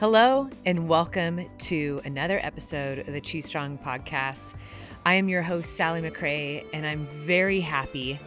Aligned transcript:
Hello, 0.00 0.48
and 0.64 0.88
welcome 0.88 1.44
to 1.58 2.00
another 2.06 2.40
episode 2.42 3.00
of 3.00 3.12
the 3.12 3.20
Choose 3.20 3.44
Strong 3.44 3.76
podcast. 3.84 4.54
I 5.04 5.12
am 5.12 5.28
your 5.28 5.42
host, 5.42 5.76
Sally 5.76 6.00
McRae, 6.00 6.64
and 6.72 6.86
I'm 6.86 7.04
very 7.04 7.60
happy 7.60 8.18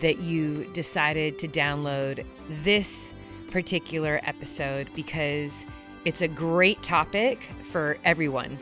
that 0.00 0.20
you 0.20 0.70
decided 0.72 1.36
to 1.40 1.48
download 1.48 2.24
this 2.62 3.12
particular 3.50 4.20
episode 4.22 4.88
because 4.94 5.64
it's 6.04 6.20
a 6.20 6.28
great 6.28 6.80
topic 6.84 7.50
for 7.72 7.98
everyone, 8.04 8.56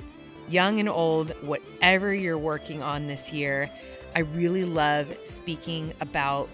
young 0.48 0.80
and 0.80 0.88
old, 0.88 1.32
whatever 1.42 2.14
you're 2.14 2.38
working 2.38 2.82
on 2.82 3.08
this 3.08 3.30
year. 3.30 3.68
I 4.16 4.20
really 4.20 4.64
love 4.64 5.14
speaking 5.26 5.92
about 6.00 6.48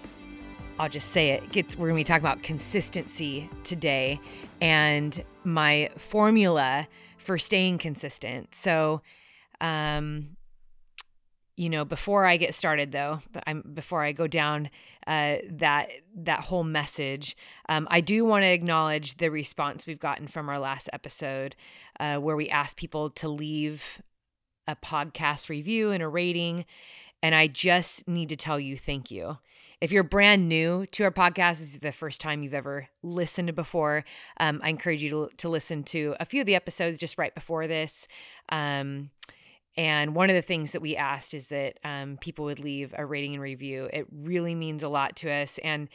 I'll 0.77 0.89
just 0.89 1.11
say 1.11 1.29
it. 1.29 1.51
Gets, 1.51 1.77
we're 1.77 1.89
going 1.89 1.97
to 1.97 1.99
be 1.99 2.03
talking 2.03 2.25
about 2.25 2.41
consistency 2.41 3.47
today 3.63 4.19
and 4.61 5.23
my 5.43 5.89
formula 5.97 6.87
for 7.17 7.37
staying 7.37 7.79
consistent. 7.79 8.53
So, 8.53 9.01
um, 9.59 10.37
you 11.57 11.69
know, 11.69 11.83
before 11.83 12.25
I 12.25 12.37
get 12.37 12.55
started, 12.55 12.91
though, 12.91 13.21
I'm 13.45 13.63
before 13.73 14.03
I 14.03 14.13
go 14.13 14.27
down 14.27 14.69
uh, 15.05 15.37
that 15.49 15.89
that 16.15 16.39
whole 16.41 16.63
message, 16.63 17.35
um, 17.67 17.87
I 17.91 18.01
do 18.01 18.23
want 18.23 18.43
to 18.43 18.47
acknowledge 18.47 19.17
the 19.17 19.29
response 19.29 19.85
we've 19.85 19.99
gotten 19.99 20.27
from 20.27 20.47
our 20.47 20.59
last 20.59 20.89
episode, 20.93 21.55
uh, 21.99 22.17
where 22.17 22.35
we 22.35 22.49
asked 22.49 22.77
people 22.77 23.09
to 23.11 23.27
leave 23.27 24.01
a 24.67 24.75
podcast 24.75 25.49
review 25.49 25.91
and 25.91 26.01
a 26.01 26.07
rating, 26.07 26.65
and 27.21 27.35
I 27.35 27.47
just 27.47 28.07
need 28.07 28.29
to 28.29 28.35
tell 28.35 28.59
you 28.59 28.77
thank 28.77 29.11
you. 29.11 29.37
If 29.81 29.91
you're 29.91 30.03
brand 30.03 30.47
new 30.47 30.85
to 30.91 31.03
our 31.05 31.11
podcast, 31.11 31.53
this 31.53 31.73
is 31.73 31.79
the 31.79 31.91
first 31.91 32.21
time 32.21 32.43
you've 32.43 32.53
ever 32.53 32.87
listened 33.01 33.55
before, 33.55 34.05
um, 34.39 34.61
I 34.63 34.69
encourage 34.69 35.01
you 35.01 35.09
to, 35.09 35.29
to 35.37 35.49
listen 35.49 35.83
to 35.85 36.15
a 36.19 36.25
few 36.25 36.39
of 36.39 36.45
the 36.45 36.53
episodes 36.53 36.99
just 36.99 37.17
right 37.17 37.33
before 37.33 37.65
this. 37.65 38.07
Um, 38.49 39.09
and 39.77 40.15
one 40.15 40.29
of 40.29 40.35
the 40.35 40.41
things 40.41 40.73
that 40.73 40.81
we 40.81 40.97
asked 40.97 41.33
is 41.33 41.47
that 41.47 41.79
um, 41.83 42.17
people 42.19 42.45
would 42.45 42.59
leave 42.59 42.93
a 42.97 43.05
rating 43.05 43.33
and 43.33 43.41
review. 43.41 43.89
It 43.91 44.05
really 44.11 44.53
means 44.53 44.83
a 44.83 44.89
lot 44.89 45.15
to 45.17 45.31
us. 45.31 45.59
And 45.63 45.87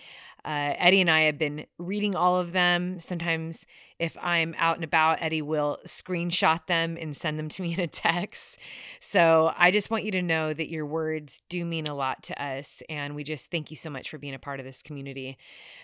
uh, 0.46 0.74
Eddie 0.78 1.00
and 1.00 1.10
I 1.10 1.22
have 1.22 1.38
been 1.38 1.66
reading 1.76 2.14
all 2.14 2.38
of 2.38 2.52
them. 2.52 3.00
Sometimes, 3.00 3.66
if 3.98 4.16
I'm 4.22 4.54
out 4.58 4.76
and 4.76 4.84
about, 4.84 5.18
Eddie 5.20 5.42
will 5.42 5.78
screenshot 5.84 6.66
them 6.68 6.96
and 6.98 7.16
send 7.16 7.38
them 7.38 7.48
to 7.48 7.62
me 7.62 7.74
in 7.74 7.80
a 7.80 7.86
text. 7.88 8.58
So 9.00 9.52
I 9.58 9.70
just 9.72 9.90
want 9.90 10.04
you 10.04 10.12
to 10.12 10.22
know 10.22 10.54
that 10.54 10.70
your 10.70 10.86
words 10.86 11.42
do 11.48 11.64
mean 11.64 11.86
a 11.86 11.94
lot 11.94 12.22
to 12.24 12.42
us. 12.42 12.82
And 12.88 13.16
we 13.16 13.24
just 13.24 13.50
thank 13.50 13.70
you 13.70 13.76
so 13.76 13.90
much 13.90 14.08
for 14.08 14.18
being 14.18 14.34
a 14.34 14.38
part 14.38 14.60
of 14.60 14.64
this 14.64 14.82
community. 14.82 15.36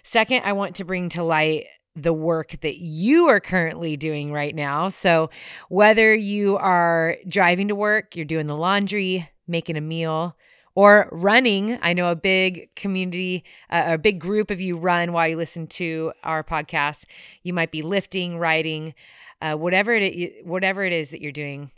Second, 0.04 0.42
I 0.44 0.52
want 0.52 0.76
to 0.76 0.84
bring 0.84 1.08
to 1.10 1.24
light 1.24 1.66
the 1.94 2.12
work 2.12 2.56
that 2.62 2.78
you 2.78 3.28
are 3.28 3.40
currently 3.40 3.96
doing 3.96 4.32
right 4.32 4.54
now. 4.54 4.88
So, 4.88 5.30
whether 5.68 6.14
you 6.14 6.56
are 6.56 7.16
driving 7.28 7.68
to 7.68 7.74
work, 7.74 8.16
you're 8.16 8.24
doing 8.24 8.46
the 8.46 8.56
laundry, 8.56 9.28
making 9.46 9.76
a 9.76 9.80
meal, 9.80 10.36
or 10.74 11.08
running. 11.12 11.78
I 11.82 11.92
know 11.92 12.10
a 12.10 12.16
big 12.16 12.74
community, 12.74 13.44
uh, 13.70 13.84
a 13.86 13.98
big 13.98 14.20
group 14.20 14.50
of 14.50 14.60
you 14.60 14.76
run 14.76 15.12
while 15.12 15.28
you 15.28 15.36
listen 15.36 15.66
to 15.68 16.12
our 16.22 16.42
podcast. 16.42 17.04
You 17.42 17.52
might 17.52 17.70
be 17.70 17.82
lifting, 17.82 18.38
riding, 18.38 18.94
uh, 19.40 19.54
whatever 19.54 19.92
it 19.92 20.46
whatever 20.46 20.84
it 20.84 20.92
is 20.92 21.10
that 21.10 21.20
you're 21.20 21.32
doing. 21.32 21.70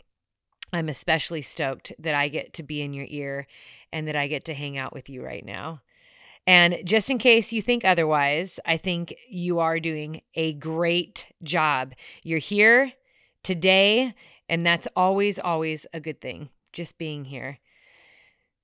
I'm 0.73 0.89
especially 0.89 1.41
stoked 1.41 1.93
that 1.99 2.15
I 2.15 2.27
get 2.27 2.53
to 2.53 2.63
be 2.63 2.81
in 2.81 2.93
your 2.93 3.05
ear 3.07 3.47
and 3.93 4.07
that 4.07 4.15
I 4.15 4.27
get 4.27 4.45
to 4.45 4.53
hang 4.53 4.77
out 4.77 4.93
with 4.93 5.09
you 5.09 5.23
right 5.23 5.45
now. 5.45 5.81
And 6.47 6.79
just 6.83 7.09
in 7.09 7.17
case 7.17 7.51
you 7.51 7.61
think 7.61 7.83
otherwise, 7.83 8.59
I 8.65 8.77
think 8.77 9.15
you 9.29 9.59
are 9.59 9.79
doing 9.79 10.21
a 10.35 10.53
great 10.53 11.25
job. 11.43 11.93
You're 12.23 12.39
here 12.39 12.91
today, 13.41 14.13
and 14.47 14.65
that's 14.65 14.87
always, 14.95 15.39
always 15.39 15.87
a 15.93 15.99
good 15.99 16.21
thing, 16.21 16.49
just 16.71 16.97
being 16.97 17.25
here. 17.25 17.59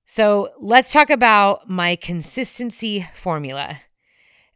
So 0.05 0.50
let's 0.59 0.91
talk 0.91 1.09
about 1.09 1.69
my 1.69 1.95
consistency 1.95 3.07
formula. 3.16 3.81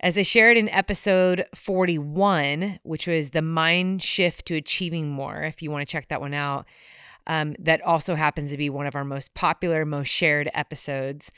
As 0.01 0.17
I 0.17 0.23
shared 0.23 0.57
in 0.57 0.69
episode 0.69 1.45
41, 1.55 2.79
which 2.83 3.07
was 3.07 3.29
the 3.29 3.41
mind 3.41 4.03
shift 4.03 4.45
to 4.47 4.55
achieving 4.55 5.09
more, 5.09 5.43
if 5.43 5.61
you 5.61 5.71
want 5.71 5.87
to 5.87 5.91
check 5.91 6.09
that 6.09 6.21
one 6.21 6.33
out, 6.33 6.65
um, 7.27 7.55
that 7.59 7.81
also 7.81 8.15
happens 8.15 8.51
to 8.51 8.57
be 8.57 8.69
one 8.69 8.87
of 8.87 8.95
our 8.95 9.03
most 9.03 9.33
popular, 9.33 9.85
most 9.85 10.09
shared 10.09 10.49
episodes. 10.53 11.31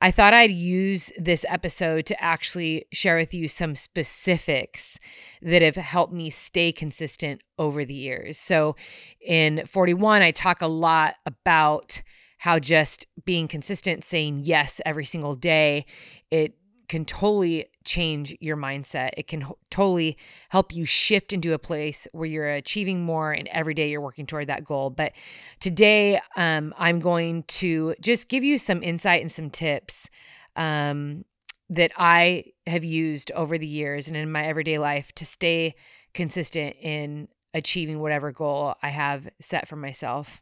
I 0.00 0.10
thought 0.10 0.34
I'd 0.34 0.50
use 0.50 1.10
this 1.18 1.44
episode 1.48 2.04
to 2.06 2.22
actually 2.22 2.86
share 2.92 3.16
with 3.16 3.32
you 3.32 3.48
some 3.48 3.74
specifics 3.74 4.98
that 5.40 5.62
have 5.62 5.76
helped 5.76 6.12
me 6.12 6.28
stay 6.28 6.70
consistent 6.70 7.42
over 7.58 7.84
the 7.84 7.94
years. 7.94 8.38
So 8.38 8.76
in 9.20 9.64
41, 9.66 10.22
I 10.22 10.32
talk 10.32 10.60
a 10.60 10.66
lot 10.66 11.14
about 11.24 12.02
how 12.38 12.58
just 12.58 13.06
being 13.24 13.48
consistent, 13.48 14.04
saying 14.04 14.40
yes 14.44 14.80
every 14.84 15.06
single 15.06 15.34
day, 15.34 15.86
it 16.30 16.54
can 16.88 17.04
totally 17.04 17.66
change 17.84 18.36
your 18.40 18.56
mindset. 18.56 19.10
It 19.16 19.26
can 19.26 19.42
ho- 19.42 19.58
totally 19.70 20.16
help 20.48 20.74
you 20.74 20.84
shift 20.84 21.32
into 21.32 21.52
a 21.52 21.58
place 21.58 22.06
where 22.12 22.26
you're 22.26 22.50
achieving 22.50 23.04
more 23.04 23.32
and 23.32 23.48
every 23.48 23.74
day 23.74 23.90
you're 23.90 24.00
working 24.00 24.26
toward 24.26 24.48
that 24.48 24.64
goal. 24.64 24.90
But 24.90 25.12
today, 25.60 26.20
um, 26.36 26.74
I'm 26.78 27.00
going 27.00 27.44
to 27.44 27.94
just 28.00 28.28
give 28.28 28.44
you 28.44 28.58
some 28.58 28.82
insight 28.82 29.20
and 29.20 29.32
some 29.32 29.50
tips 29.50 30.10
um, 30.56 31.24
that 31.70 31.92
I 31.96 32.44
have 32.66 32.84
used 32.84 33.30
over 33.32 33.58
the 33.58 33.66
years 33.66 34.08
and 34.08 34.16
in 34.16 34.30
my 34.30 34.44
everyday 34.44 34.78
life 34.78 35.12
to 35.16 35.24
stay 35.24 35.74
consistent 36.14 36.76
in 36.80 37.28
achieving 37.54 38.00
whatever 38.00 38.32
goal 38.32 38.74
I 38.82 38.88
have 38.88 39.28
set 39.40 39.66
for 39.68 39.76
myself. 39.76 40.40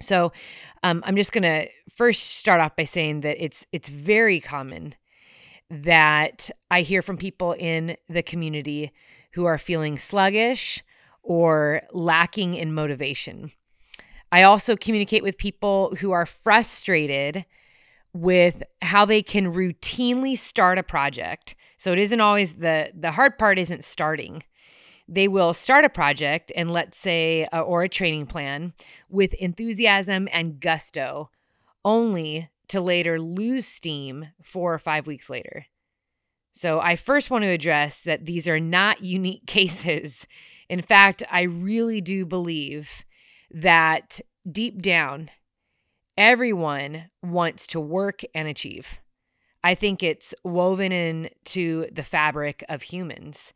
So 0.00 0.32
um, 0.82 1.02
I'm 1.06 1.16
just 1.16 1.32
to 1.44 1.68
first 1.96 2.36
start 2.36 2.60
off 2.60 2.76
by 2.76 2.84
saying 2.84 3.22
that 3.22 3.42
it's 3.42 3.66
it's 3.72 3.88
very 3.88 4.40
common 4.40 4.94
that 5.70 6.50
I 6.70 6.82
hear 6.82 7.02
from 7.02 7.16
people 7.16 7.52
in 7.58 7.96
the 8.08 8.22
community 8.22 8.92
who 9.32 9.44
are 9.44 9.58
feeling 9.58 9.98
sluggish 9.98 10.82
or 11.22 11.82
lacking 11.92 12.54
in 12.54 12.72
motivation. 12.72 13.52
I 14.30 14.42
also 14.42 14.76
communicate 14.76 15.22
with 15.22 15.38
people 15.38 15.94
who 16.00 16.12
are 16.12 16.26
frustrated 16.26 17.44
with 18.12 18.62
how 18.82 19.04
they 19.04 19.22
can 19.22 19.52
routinely 19.52 20.38
start 20.38 20.78
a 20.78 20.82
project. 20.82 21.54
So 21.78 21.92
it 21.92 21.98
isn't 21.98 22.20
always 22.20 22.54
the 22.54 22.90
the 22.94 23.12
hard 23.12 23.38
part 23.38 23.58
isn't 23.58 23.84
starting 23.84 24.42
they 25.08 25.28
will 25.28 25.54
start 25.54 25.84
a 25.84 25.88
project 25.88 26.50
and 26.56 26.70
let's 26.70 26.98
say 26.98 27.46
uh, 27.52 27.60
or 27.60 27.82
a 27.82 27.88
training 27.88 28.26
plan 28.26 28.72
with 29.08 29.34
enthusiasm 29.34 30.28
and 30.32 30.60
gusto 30.60 31.30
only 31.84 32.48
to 32.68 32.80
later 32.80 33.20
lose 33.20 33.66
steam 33.66 34.28
4 34.42 34.74
or 34.74 34.78
5 34.78 35.06
weeks 35.06 35.30
later. 35.30 35.66
So 36.52 36.80
I 36.80 36.96
first 36.96 37.30
want 37.30 37.42
to 37.42 37.50
address 37.50 38.00
that 38.00 38.24
these 38.24 38.48
are 38.48 38.60
not 38.60 39.02
unique 39.02 39.46
cases. 39.46 40.26
In 40.68 40.82
fact, 40.82 41.22
I 41.30 41.42
really 41.42 42.00
do 42.00 42.24
believe 42.24 43.04
that 43.50 44.20
deep 44.50 44.80
down 44.80 45.30
everyone 46.16 47.10
wants 47.22 47.66
to 47.68 47.80
work 47.80 48.22
and 48.34 48.48
achieve. 48.48 49.00
I 49.62 49.74
think 49.74 50.02
it's 50.02 50.34
woven 50.44 50.92
into 50.92 51.90
the 51.92 52.02
fabric 52.02 52.64
of 52.68 52.82
humans. 52.82 53.52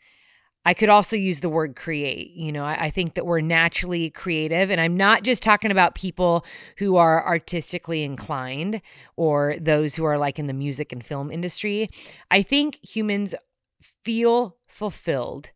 I 0.64 0.74
could 0.74 0.90
also 0.90 1.16
use 1.16 1.40
the 1.40 1.48
word 1.48 1.74
create. 1.74 2.32
You 2.32 2.52
know, 2.52 2.64
I, 2.64 2.86
I, 2.86 2.90
think 2.90 3.14
that 3.14 3.24
we're 3.24 3.40
naturally 3.40 4.10
creative. 4.10 4.70
And 4.70 4.80
I'm 4.80 4.96
not 4.96 5.22
just 5.22 5.42
talking 5.42 5.70
about 5.70 5.94
people 5.94 6.44
who 6.76 6.96
are 6.96 7.26
artistically 7.26 8.04
inclined 8.04 8.82
or 9.16 9.56
those 9.58 9.94
who 9.94 10.04
are 10.04 10.18
like 10.18 10.38
in 10.38 10.48
the 10.48 10.52
music 10.52 10.92
and 10.92 11.04
film 11.04 11.30
industry. 11.30 11.88
I 12.30 12.42
think 12.42 12.78
humans 12.84 13.34
feel 14.04 14.56
fulfilled 14.66 15.50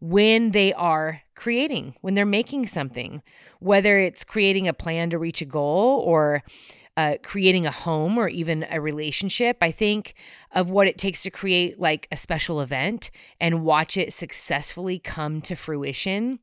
when 0.00 0.50
they 0.50 0.72
are 0.74 1.22
creating, 1.34 1.94
when 2.00 2.14
they're 2.14 2.26
making 2.26 2.66
something, 2.66 3.22
whether 3.60 3.98
it's 3.98 4.24
creating 4.24 4.68
a 4.68 4.72
plan 4.74 5.10
to 5.10 5.18
reach 5.18 5.40
a 5.40 5.46
goal 5.46 6.02
or 6.04 6.42
uh, 6.96 7.14
creating 7.22 7.66
a 7.66 7.70
home 7.70 8.18
or 8.18 8.28
even 8.28 8.66
a 8.70 8.80
relationship. 8.80 9.58
I 9.60 9.70
think 9.70 10.14
of 10.52 10.70
what 10.70 10.86
it 10.86 10.98
takes 10.98 11.22
to 11.22 11.30
create 11.30 11.80
like 11.80 12.06
a 12.12 12.16
special 12.16 12.60
event 12.60 13.10
and 13.40 13.64
watch 13.64 13.96
it 13.96 14.12
successfully 14.12 14.98
come 14.98 15.40
to 15.42 15.56
fruition. 15.56 16.38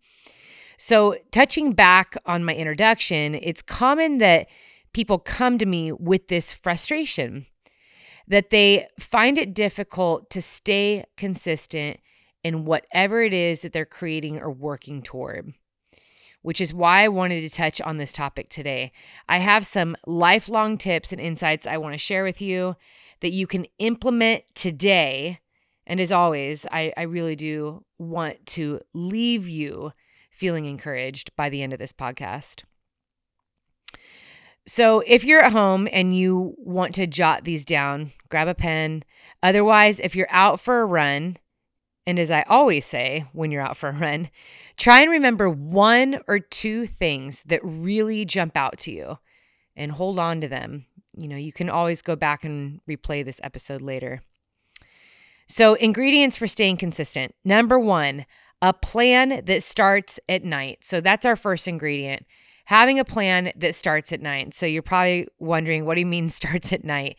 So, 0.77 1.17
touching 1.31 1.73
back 1.73 2.15
on 2.25 2.45
my 2.45 2.55
introduction, 2.55 3.35
it's 3.35 3.61
common 3.61 4.19
that 4.19 4.47
people 4.93 5.19
come 5.19 5.57
to 5.57 5.65
me 5.65 5.91
with 5.91 6.29
this 6.29 6.53
frustration 6.53 7.45
that 8.27 8.49
they 8.49 8.87
find 8.99 9.37
it 9.37 9.53
difficult 9.53 10.29
to 10.29 10.41
stay 10.41 11.03
consistent 11.17 11.99
in 12.43 12.63
whatever 12.63 13.21
it 13.21 13.33
is 13.33 13.63
that 13.63 13.73
they're 13.73 13.85
creating 13.85 14.39
or 14.39 14.51
working 14.51 15.01
toward 15.01 15.53
which 16.41 16.61
is 16.61 16.73
why 16.73 17.03
I 17.03 17.07
wanted 17.07 17.41
to 17.41 17.49
touch 17.49 17.81
on 17.81 17.97
this 17.97 18.13
topic 18.13 18.49
today. 18.49 18.91
I 19.27 19.39
have 19.39 19.65
some 19.65 19.95
lifelong 20.05 20.77
tips 20.77 21.11
and 21.11 21.19
insights 21.19 21.67
I 21.67 21.77
want 21.77 21.93
to 21.93 21.97
share 21.97 22.23
with 22.23 22.41
you 22.41 22.75
that 23.21 23.31
you 23.31 23.47
can 23.47 23.65
implement 23.79 24.43
today. 24.55 25.39
And 25.85 25.99
as 25.99 26.11
always, 26.11 26.65
I, 26.71 26.93
I 26.95 27.03
really 27.03 27.35
do 27.35 27.83
want 27.97 28.45
to 28.47 28.79
leave 28.93 29.47
you 29.47 29.91
feeling 30.31 30.65
encouraged 30.65 31.35
by 31.35 31.49
the 31.49 31.61
end 31.61 31.73
of 31.73 31.79
this 31.79 31.91
podcast. 31.91 32.63
So, 34.65 35.01
if 35.07 35.23
you're 35.23 35.43
at 35.43 35.51
home 35.51 35.87
and 35.91 36.15
you 36.15 36.53
want 36.57 36.93
to 36.95 37.07
jot 37.07 37.43
these 37.43 37.65
down, 37.65 38.11
grab 38.29 38.47
a 38.47 38.53
pen. 38.53 39.03
Otherwise, 39.41 39.99
if 39.99 40.15
you're 40.15 40.27
out 40.29 40.59
for 40.59 40.81
a 40.81 40.85
run, 40.85 41.37
and 42.09 42.17
as 42.17 42.31
I 42.31 42.41
always 42.49 42.87
say 42.87 43.25
when 43.33 43.51
you're 43.51 43.61
out 43.61 43.77
for 43.77 43.89
a 43.89 43.93
run, 43.93 44.31
try 44.77 45.01
and 45.01 45.11
remember 45.11 45.47
one 45.47 46.19
or 46.27 46.39
two 46.39 46.87
things 46.87 47.43
that 47.43 47.59
really 47.63 48.25
jump 48.25 48.57
out 48.57 48.79
to 48.79 48.91
you 48.91 49.19
and 49.75 49.91
hold 49.91 50.17
on 50.17 50.41
to 50.41 50.47
them. 50.47 50.87
You 51.15 51.27
know, 51.27 51.35
you 51.35 51.53
can 51.53 51.69
always 51.69 52.01
go 52.01 52.15
back 52.15 52.43
and 52.43 52.81
replay 52.89 53.23
this 53.23 53.39
episode 53.43 53.83
later. 53.83 54.23
So, 55.47 55.75
ingredients 55.75 56.35
for 56.35 56.47
staying 56.47 56.77
consistent. 56.77 57.35
Number 57.45 57.77
one, 57.77 58.25
a 58.59 58.73
plan 58.73 59.43
that 59.45 59.61
starts 59.61 60.19
at 60.27 60.43
night. 60.43 60.79
So, 60.81 61.01
that's 61.01 61.25
our 61.25 61.35
first 61.35 61.67
ingredient 61.67 62.25
having 62.65 62.99
a 62.99 63.05
plan 63.05 63.51
that 63.55 63.75
starts 63.75 64.11
at 64.11 64.21
night. 64.21 64.55
So, 64.55 64.65
you're 64.65 64.81
probably 64.81 65.27
wondering, 65.37 65.85
what 65.85 65.93
do 65.93 65.99
you 65.99 66.07
mean 66.07 66.29
starts 66.29 66.73
at 66.73 66.83
night? 66.83 67.17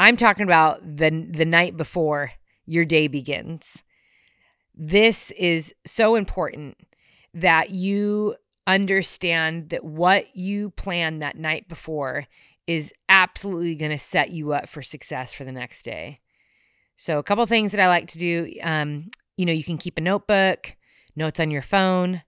I'm 0.00 0.16
talking 0.16 0.44
about 0.44 0.80
the, 0.82 1.10
the 1.30 1.44
night 1.44 1.76
before 1.76 2.32
your 2.68 2.84
day 2.84 3.08
begins. 3.08 3.82
This 4.74 5.30
is 5.32 5.74
so 5.86 6.14
important 6.14 6.76
that 7.34 7.70
you 7.70 8.36
understand 8.66 9.70
that 9.70 9.84
what 9.84 10.36
you 10.36 10.70
plan 10.70 11.18
that 11.18 11.36
night 11.36 11.68
before 11.68 12.26
is 12.66 12.92
absolutely 13.08 13.74
going 13.74 13.90
to 13.90 13.98
set 13.98 14.30
you 14.30 14.52
up 14.52 14.68
for 14.68 14.82
success 14.82 15.32
for 15.32 15.44
the 15.44 15.52
next 15.52 15.84
day. 15.84 16.20
So, 16.96 17.18
a 17.18 17.22
couple 17.22 17.46
things 17.46 17.72
that 17.72 17.80
I 17.80 17.88
like 17.88 18.08
to 18.08 18.18
do 18.18 18.52
um, 18.62 19.08
you 19.38 19.46
know, 19.46 19.52
you 19.52 19.64
can 19.64 19.78
keep 19.78 19.96
a 19.96 20.02
notebook, 20.02 20.76
notes 21.16 21.40
on 21.40 21.50
your 21.50 21.62
phone, 21.62 22.22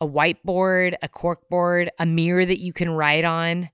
a 0.00 0.06
whiteboard, 0.06 0.94
a 1.02 1.08
corkboard, 1.08 1.88
a 1.98 2.06
mirror 2.06 2.46
that 2.46 2.60
you 2.60 2.72
can 2.72 2.90
write 2.90 3.24
on, 3.24 3.68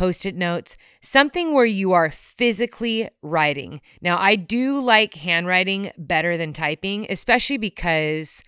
post 0.00 0.24
it 0.24 0.34
notes, 0.34 0.78
something 1.02 1.52
where 1.52 1.66
you 1.66 1.92
are 1.92 2.10
physically 2.10 3.06
writing. 3.20 3.82
Now, 4.00 4.16
I 4.16 4.34
do 4.34 4.80
like 4.80 5.12
handwriting 5.12 5.92
better 5.98 6.38
than 6.38 6.54
typing, 6.54 7.06
especially 7.10 7.58
because 7.58 8.42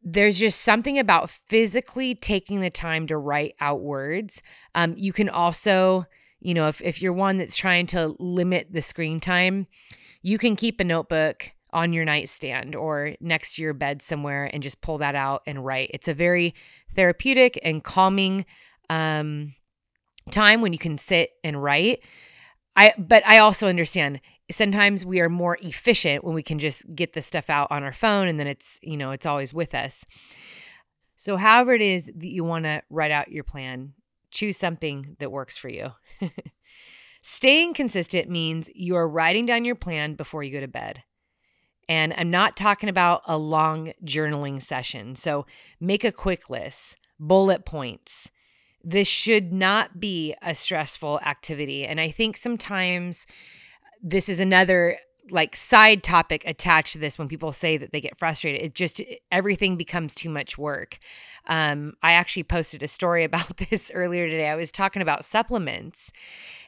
there's 0.00 0.38
just 0.38 0.60
something 0.60 0.96
about 0.96 1.28
physically 1.28 2.14
taking 2.14 2.60
the 2.60 2.70
time 2.70 3.08
to 3.08 3.16
write 3.16 3.56
out 3.58 3.80
words. 3.80 4.44
Um, 4.76 4.94
you 4.96 5.12
can 5.12 5.28
also, 5.28 6.06
you 6.38 6.54
know, 6.54 6.68
if, 6.68 6.80
if 6.82 7.02
you're 7.02 7.12
one 7.12 7.38
that's 7.38 7.56
trying 7.56 7.86
to 7.86 8.14
limit 8.20 8.68
the 8.70 8.80
screen 8.80 9.18
time, 9.18 9.66
you 10.22 10.38
can 10.38 10.54
keep 10.54 10.78
a 10.78 10.84
notebook 10.84 11.50
on 11.72 11.92
your 11.92 12.04
nightstand 12.04 12.76
or 12.76 13.16
next 13.20 13.56
to 13.56 13.62
your 13.62 13.74
bed 13.74 14.02
somewhere 14.02 14.48
and 14.52 14.62
just 14.62 14.82
pull 14.82 14.98
that 14.98 15.16
out 15.16 15.42
and 15.48 15.64
write. 15.64 15.90
It's 15.92 16.06
a 16.06 16.14
very 16.14 16.54
therapeutic 16.94 17.58
and 17.64 17.82
calming 17.82 18.46
um, 18.88 19.54
time 20.30 20.60
when 20.60 20.72
you 20.72 20.78
can 20.78 20.98
sit 20.98 21.30
and 21.42 21.62
write. 21.62 22.00
I 22.76 22.94
but 22.98 23.26
I 23.26 23.38
also 23.38 23.68
understand 23.68 24.20
sometimes 24.50 25.04
we 25.04 25.20
are 25.20 25.28
more 25.28 25.58
efficient 25.62 26.24
when 26.24 26.34
we 26.34 26.42
can 26.42 26.58
just 26.58 26.84
get 26.94 27.12
the 27.12 27.22
stuff 27.22 27.50
out 27.50 27.68
on 27.70 27.82
our 27.82 27.92
phone 27.92 28.28
and 28.28 28.38
then 28.38 28.46
it's, 28.46 28.78
you 28.82 28.96
know, 28.96 29.10
it's 29.10 29.26
always 29.26 29.54
with 29.54 29.74
us. 29.74 30.04
So 31.16 31.36
however 31.36 31.74
it 31.74 31.82
is 31.82 32.06
that 32.06 32.26
you 32.26 32.44
want 32.44 32.64
to 32.64 32.82
write 32.90 33.10
out 33.10 33.30
your 33.30 33.44
plan, 33.44 33.94
choose 34.30 34.56
something 34.56 35.16
that 35.18 35.30
works 35.30 35.56
for 35.56 35.68
you. 35.68 35.92
Staying 37.22 37.74
consistent 37.74 38.30
means 38.30 38.70
you 38.74 38.96
are 38.96 39.08
writing 39.08 39.44
down 39.44 39.64
your 39.64 39.74
plan 39.74 40.14
before 40.14 40.42
you 40.42 40.52
go 40.52 40.60
to 40.60 40.68
bed. 40.68 41.02
And 41.88 42.14
I'm 42.16 42.30
not 42.30 42.56
talking 42.56 42.88
about 42.88 43.22
a 43.26 43.36
long 43.36 43.92
journaling 44.04 44.62
session. 44.62 45.16
So 45.16 45.44
make 45.80 46.04
a 46.04 46.12
quick 46.12 46.48
list, 46.48 46.96
bullet 47.18 47.66
points. 47.66 48.30
This 48.82 49.08
should 49.08 49.52
not 49.52 50.00
be 50.00 50.34
a 50.42 50.54
stressful 50.54 51.20
activity. 51.20 51.84
And 51.84 52.00
I 52.00 52.10
think 52.10 52.36
sometimes 52.36 53.26
this 54.02 54.28
is 54.28 54.40
another 54.40 54.98
like 55.30 55.54
side 55.54 56.02
topic 56.02 56.42
attached 56.46 56.92
to 56.94 56.98
this 56.98 57.18
when 57.18 57.28
people 57.28 57.52
say 57.52 57.76
that 57.76 57.92
they 57.92 58.00
get 58.00 58.18
frustrated. 58.18 58.62
It 58.62 58.74
just 58.74 59.00
everything 59.30 59.76
becomes 59.76 60.14
too 60.14 60.30
much 60.30 60.58
work. 60.58 60.98
Um, 61.46 61.94
i 62.02 62.12
actually 62.12 62.42
posted 62.44 62.82
a 62.82 62.88
story 62.88 63.24
about 63.30 63.56
this 63.56 63.90
earlier 63.94 64.28
today. 64.28 64.48
I 64.48 64.56
was 64.56 64.72
talking 64.72 65.02
about 65.02 65.24
supplements 65.24 66.12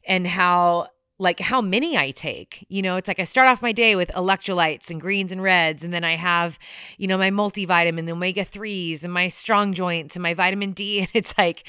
and 0.07 0.27
how 0.27 0.89
like 1.23 1.39
how 1.39 1.63
many 1.63 1.97
I 1.97 2.11
take. 2.11 2.67
You 2.69 2.83
know, 2.83 2.97
it's 2.97 3.07
like 3.07 3.21
I 3.21 3.25
start 3.25 3.49
off 3.49 3.63
my 3.63 3.71
day 3.71 3.95
with 3.95 4.11
electrolytes 4.11 4.91
and 4.91 5.01
greens 5.01 5.31
and 5.31 5.41
reds, 5.41 5.85
and 5.85 5.95
then 5.95 6.03
I 6.03 6.17
have, 6.17 6.59
you 6.99 7.07
know, 7.07 7.17
my 7.17 7.31
multivitamin, 7.31 8.07
the 8.07 8.13
omega 8.13 8.45
3s, 8.45 9.05
and 9.05 9.13
my 9.13 9.29
strong 9.29 9.73
joints, 9.73 10.17
and 10.17 10.23
my 10.23 10.35
vitamin 10.35 10.73
D. 10.73 10.83
And 11.03 11.09
it's 11.15 11.35
like, 11.39 11.69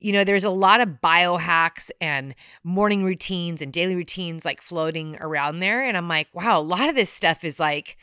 you 0.00 0.12
know, 0.12 0.24
there's 0.24 0.44
a 0.44 0.50
lot 0.50 0.80
of 0.80 1.00
biohacks 1.02 1.90
and 2.00 2.34
morning 2.62 3.04
routines 3.04 3.60
and 3.60 3.72
daily 3.72 3.94
routines 3.94 4.44
like 4.44 4.62
floating 4.62 5.16
around 5.20 5.60
there. 5.60 5.84
And 5.84 5.96
I'm 5.96 6.08
like, 6.08 6.28
wow, 6.32 6.60
a 6.60 6.62
lot 6.62 6.88
of 6.88 6.94
this 6.94 7.10
stuff 7.10 7.44
is 7.44 7.60
like, 7.60 7.96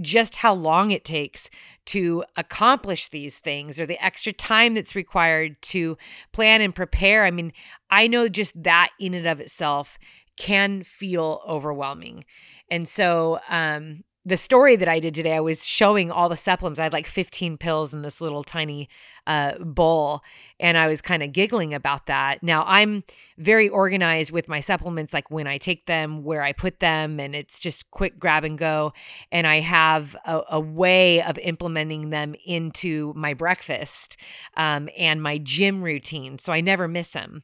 just 0.00 0.36
how 0.36 0.54
long 0.54 0.92
it 0.92 1.04
takes 1.04 1.50
to 1.86 2.24
accomplish 2.36 3.08
these 3.08 3.38
things 3.38 3.80
or 3.80 3.86
the 3.86 4.02
extra 4.02 4.32
time 4.32 4.74
that's 4.74 4.94
required 4.94 5.60
to 5.60 5.98
plan 6.32 6.60
and 6.60 6.74
prepare. 6.74 7.24
I 7.24 7.30
mean, 7.30 7.52
I 7.90 8.06
know 8.06 8.28
just 8.28 8.62
that 8.62 8.90
in 9.00 9.14
and 9.14 9.26
of 9.26 9.40
itself 9.40 9.98
can 10.40 10.82
feel 10.82 11.42
overwhelming. 11.46 12.24
And 12.70 12.88
so, 12.88 13.40
um, 13.50 14.04
the 14.24 14.38
story 14.38 14.74
that 14.76 14.88
I 14.88 14.98
did 14.98 15.14
today, 15.14 15.34
I 15.34 15.40
was 15.40 15.66
showing 15.66 16.10
all 16.10 16.28
the 16.28 16.36
supplements. 16.36 16.80
I 16.80 16.84
had 16.84 16.92
like 16.94 17.06
15 17.06 17.58
pills 17.58 17.92
in 17.92 18.02
this 18.02 18.20
little 18.20 18.42
tiny 18.42 18.88
uh, 19.26 19.58
bowl, 19.58 20.22
and 20.58 20.76
I 20.76 20.88
was 20.88 21.00
kind 21.00 21.22
of 21.22 21.32
giggling 21.32 21.74
about 21.74 22.06
that. 22.06 22.42
Now, 22.42 22.64
I'm 22.66 23.04
very 23.38 23.68
organized 23.68 24.30
with 24.32 24.48
my 24.48 24.60
supplements, 24.60 25.14
like 25.14 25.30
when 25.30 25.46
I 25.46 25.58
take 25.58 25.86
them, 25.86 26.22
where 26.22 26.42
I 26.42 26.52
put 26.52 26.80
them, 26.80 27.18
and 27.20 27.34
it's 27.34 27.58
just 27.58 27.90
quick 27.90 28.18
grab 28.18 28.44
and 28.44 28.58
go. 28.58 28.92
And 29.32 29.46
I 29.46 29.60
have 29.60 30.16
a, 30.24 30.42
a 30.50 30.60
way 30.60 31.22
of 31.22 31.38
implementing 31.38 32.10
them 32.10 32.34
into 32.44 33.12
my 33.16 33.34
breakfast 33.34 34.16
um, 34.56 34.88
and 34.96 35.22
my 35.22 35.38
gym 35.38 35.82
routine. 35.82 36.38
So 36.38 36.52
I 36.52 36.60
never 36.60 36.88
miss 36.88 37.12
them. 37.12 37.42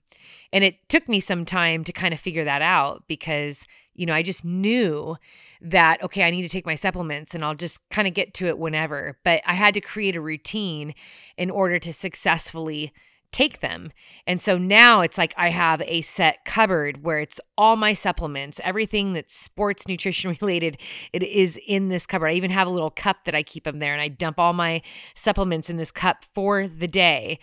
And 0.53 0.65
it 0.65 0.89
took 0.89 1.09
me 1.09 1.21
some 1.21 1.45
time 1.45 1.85
to 1.85 1.93
kind 1.93 2.15
of 2.15 2.21
figure 2.21 2.45
that 2.45 2.63
out 2.63 3.05
because, 3.09 3.67
you 3.95 4.07
know, 4.07 4.15
I 4.15 4.23
just 4.23 4.45
knew 4.45 5.17
that, 5.61 6.03
okay, 6.03 6.23
I 6.23 6.31
need 6.31 6.43
to 6.43 6.49
take 6.49 6.67
my 6.67 6.75
supplements 6.75 7.35
and 7.35 7.45
I'll 7.45 7.55
just 7.55 7.87
kind 7.91 8.07
of 8.07 8.15
get 8.15 8.35
to 8.35 8.47
it 8.47 8.59
whenever. 8.59 9.19
But 9.25 9.43
I 9.47 9.55
had 9.55 9.75
to 9.75 9.81
create 9.81 10.17
a 10.17 10.21
routine 10.21 10.95
in 11.37 11.51
order 11.51 11.66
to 11.79 11.93
successfully 11.93 12.93
take 13.33 13.61
them. 13.61 13.93
And 14.27 14.41
so 14.41 14.57
now 14.57 15.01
it's 15.01 15.19
like 15.19 15.35
I 15.37 15.51
have 15.51 15.83
a 15.83 16.01
set 16.01 16.45
cupboard 16.45 17.03
where 17.03 17.19
it's 17.19 17.41
all 17.59 17.77
my 17.77 17.93
supplements, 17.93 18.61
everything 18.65 19.13
that's 19.13 19.35
sports 19.35 19.87
nutrition 19.87 20.31
related, 20.41 20.79
it 21.13 21.23
is 21.23 21.61
in 21.67 21.89
this 21.89 22.07
cupboard. 22.07 22.29
I 22.29 22.33
even 22.33 22.51
have 22.51 22.67
a 22.67 22.71
little 22.71 22.91
cup 22.91 23.25
that 23.25 23.35
I 23.35 23.43
keep 23.43 23.65
them 23.65 23.79
there 23.79 23.93
and 23.93 24.01
I 24.01 24.09
dump 24.09 24.39
all 24.39 24.53
my 24.53 24.81
supplements 25.15 25.69
in 25.69 25.77
this 25.77 25.91
cup 25.91 26.25
for 26.35 26.67
the 26.67 26.89
day. 26.89 27.39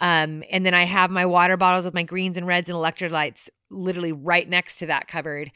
Um, 0.00 0.42
and 0.50 0.66
then 0.66 0.74
I 0.74 0.84
have 0.84 1.10
my 1.10 1.24
water 1.24 1.56
bottles 1.56 1.84
with 1.84 1.94
my 1.94 2.02
greens 2.02 2.36
and 2.36 2.46
reds 2.46 2.68
and 2.68 2.76
electrolytes 2.76 3.48
literally 3.70 4.12
right 4.12 4.48
next 4.48 4.76
to 4.80 4.86
that 4.86 5.08
cupboard. 5.08 5.50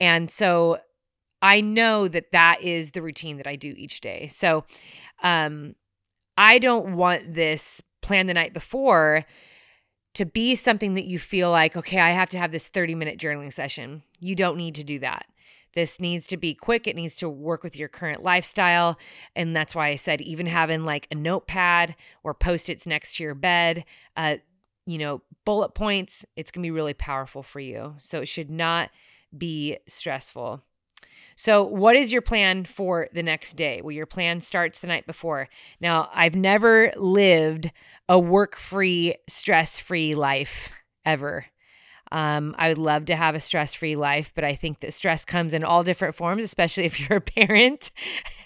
And 0.00 0.30
so 0.30 0.78
I 1.42 1.60
know 1.60 2.08
that 2.08 2.32
that 2.32 2.62
is 2.62 2.92
the 2.92 3.02
routine 3.02 3.36
that 3.36 3.46
I 3.46 3.56
do 3.56 3.74
each 3.76 4.00
day. 4.00 4.28
So 4.28 4.64
um, 5.22 5.74
I 6.36 6.58
don't 6.58 6.96
want 6.96 7.34
this 7.34 7.82
plan 8.02 8.26
the 8.26 8.34
night 8.34 8.52
before 8.52 9.24
to 10.14 10.24
be 10.24 10.54
something 10.54 10.94
that 10.94 11.06
you 11.06 11.18
feel 11.18 11.50
like, 11.50 11.76
okay, 11.76 12.00
I 12.00 12.10
have 12.10 12.30
to 12.30 12.38
have 12.38 12.52
this 12.52 12.68
30 12.68 12.94
minute 12.94 13.18
journaling 13.18 13.52
session. 13.52 14.02
You 14.20 14.34
don't 14.34 14.56
need 14.56 14.74
to 14.76 14.84
do 14.84 14.98
that. 15.00 15.26
This 15.74 16.00
needs 16.00 16.26
to 16.28 16.36
be 16.36 16.54
quick. 16.54 16.86
It 16.86 16.94
needs 16.94 17.16
to 17.16 17.28
work 17.28 17.64
with 17.64 17.76
your 17.76 17.88
current 17.88 18.22
lifestyle. 18.22 18.96
And 19.34 19.56
that's 19.56 19.74
why 19.74 19.88
I 19.88 19.96
said, 19.96 20.20
even 20.20 20.46
having 20.46 20.84
like 20.84 21.08
a 21.10 21.16
notepad 21.16 21.96
or 22.22 22.32
post 22.32 22.68
its 22.68 22.86
next 22.86 23.16
to 23.16 23.24
your 23.24 23.34
bed, 23.34 23.84
uh, 24.16 24.36
you 24.86 24.98
know, 24.98 25.22
bullet 25.44 25.74
points, 25.74 26.24
it's 26.36 26.52
going 26.52 26.62
to 26.62 26.66
be 26.66 26.70
really 26.70 26.94
powerful 26.94 27.42
for 27.42 27.58
you. 27.58 27.94
So 27.98 28.20
it 28.20 28.26
should 28.26 28.50
not 28.50 28.90
be 29.36 29.78
stressful. 29.88 30.62
So, 31.36 31.62
what 31.62 31.96
is 31.96 32.12
your 32.12 32.22
plan 32.22 32.64
for 32.64 33.08
the 33.12 33.22
next 33.22 33.54
day? 33.56 33.80
Well, 33.82 33.92
your 33.92 34.06
plan 34.06 34.40
starts 34.40 34.78
the 34.78 34.86
night 34.86 35.06
before. 35.06 35.48
Now, 35.80 36.10
I've 36.14 36.34
never 36.34 36.92
lived 36.96 37.70
a 38.08 38.18
work 38.18 38.56
free, 38.56 39.16
stress 39.26 39.78
free 39.78 40.14
life 40.14 40.70
ever. 41.04 41.46
Um, 42.12 42.54
I 42.58 42.68
would 42.68 42.78
love 42.78 43.06
to 43.06 43.16
have 43.16 43.34
a 43.34 43.40
stress 43.40 43.74
free 43.74 43.96
life, 43.96 44.30
but 44.34 44.44
I 44.44 44.54
think 44.54 44.80
that 44.80 44.94
stress 44.94 45.24
comes 45.24 45.52
in 45.52 45.64
all 45.64 45.82
different 45.82 46.14
forms, 46.14 46.44
especially 46.44 46.84
if 46.86 47.00
you're 47.00 47.18
a 47.18 47.20
parent. 47.20 47.90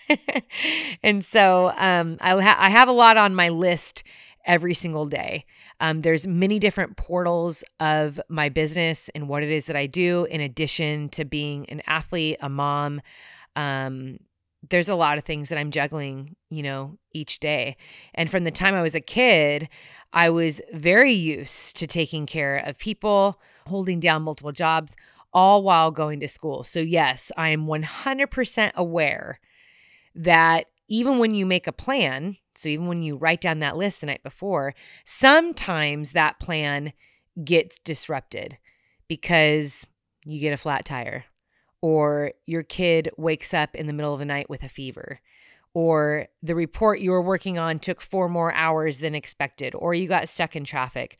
and 1.03 1.25
so 1.25 1.73
um, 1.77 2.17
I, 2.21 2.41
ha- 2.41 2.59
I 2.59 2.71
have 2.71 2.89
a 2.89 2.93
lot 2.93 3.17
on 3.17 3.35
my 3.35 3.51
list 3.51 4.03
every 4.47 4.75
single 4.75 5.07
day. 5.07 5.45
Um, 5.81 6.03
there's 6.03 6.27
many 6.27 6.59
different 6.59 6.97
portals 6.97 7.63
of 7.81 8.21
my 8.29 8.49
business 8.49 9.09
and 9.15 9.29
what 9.29 9.43
it 9.43 9.51
is 9.51 9.67
that 9.67 9.77
I 9.77 9.87
do, 9.87 10.25
in 10.25 10.41
addition 10.41 11.09
to 11.11 11.25
being 11.25 11.69
an 11.71 11.83
athlete, 11.87 12.37
a 12.41 12.49
mom, 12.49 13.01
um, 13.57 14.19
there's 14.71 14.89
a 14.89 14.95
lot 14.95 15.19
of 15.19 15.25
things 15.25 15.49
that 15.49 15.59
I'm 15.59 15.71
juggling, 15.71 16.37
you 16.51 16.63
know, 16.63 16.99
each 17.13 17.39
day. 17.39 17.77
And 18.15 18.31
from 18.31 18.45
the 18.45 18.51
time 18.51 18.75
I 18.75 18.83
was 18.83 18.95
a 18.95 19.01
kid, 19.01 19.69
I 20.13 20.31
was 20.31 20.61
very 20.73 21.13
used 21.13 21.77
to 21.77 21.87
taking 21.87 22.27
care 22.27 22.57
of 22.57 22.79
people, 22.79 23.41
holding 23.67 24.01
down 24.01 24.23
multiple 24.23 24.53
jobs, 24.53 24.97
all 25.33 25.63
while 25.63 25.91
going 25.91 26.21
to 26.21 26.29
school. 26.29 26.65
So, 26.65 26.81
yes, 26.81 27.31
I 27.37 27.51
am 27.51 27.67
100% 27.67 28.73
aware 28.75 29.39
that 30.15 30.67
even 30.89 31.19
when 31.19 31.35
you 31.35 31.47
make 31.47 31.67
a 31.67 31.73
plan, 31.73 32.37
so 32.55 32.69
even 32.69 32.87
when 32.87 33.03
you 33.03 33.17
write 33.17 33.41
down 33.41 33.61
that 33.61 33.77
list 33.77 34.01
the 34.01 34.07
night 34.07 34.23
before, 34.23 34.75
sometimes 35.05 36.13
that 36.13 36.41
plan 36.41 36.93
gets 37.45 37.79
disrupted 37.81 38.59
because 39.07 39.87
you 40.25 40.41
get 40.41 40.53
a 40.53 40.57
flat 40.57 40.85
tire 40.85 41.25
or 41.81 42.33
your 42.47 42.63
kid 42.63 43.11
wakes 43.17 43.55
up 43.55 43.75
in 43.75 43.87
the 43.87 43.93
middle 43.93 44.13
of 44.13 44.19
the 44.19 44.27
night 44.27 44.51
with 44.51 44.63
a 44.63 44.69
fever 44.69 45.21
or 45.75 46.27
the 46.43 46.55
report 46.55 47.01
you 47.01 47.11
were 47.11 47.23
working 47.23 47.59
on 47.59 47.79
took 47.79 48.01
four 48.01 48.29
more 48.29 48.53
hours 48.53 48.99
than 48.99 49.15
expected, 49.15 49.75
or 49.75 49.95
you 49.95 50.09
got 50.09 50.29
stuck 50.29 50.57
in 50.57 50.65
traffic. 50.65 51.19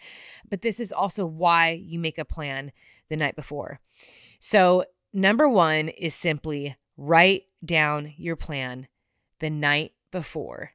But 0.51 0.63
this 0.63 0.81
is 0.81 0.91
also 0.91 1.25
why 1.27 1.81
you 1.81 1.99
make 1.99 2.19
a 2.19 2.25
plan 2.25 2.73
the 3.09 3.17
night 3.17 3.37
before. 3.37 3.79
So, 4.41 4.85
number 5.13 5.49
one 5.49 5.89
is 5.89 6.15
simply 6.15 6.77
write 6.97 7.45
down 7.65 8.15
your 8.17 8.37
plan 8.37 8.89
the 9.41 9.51
night 9.51 9.93
before. 10.11 10.73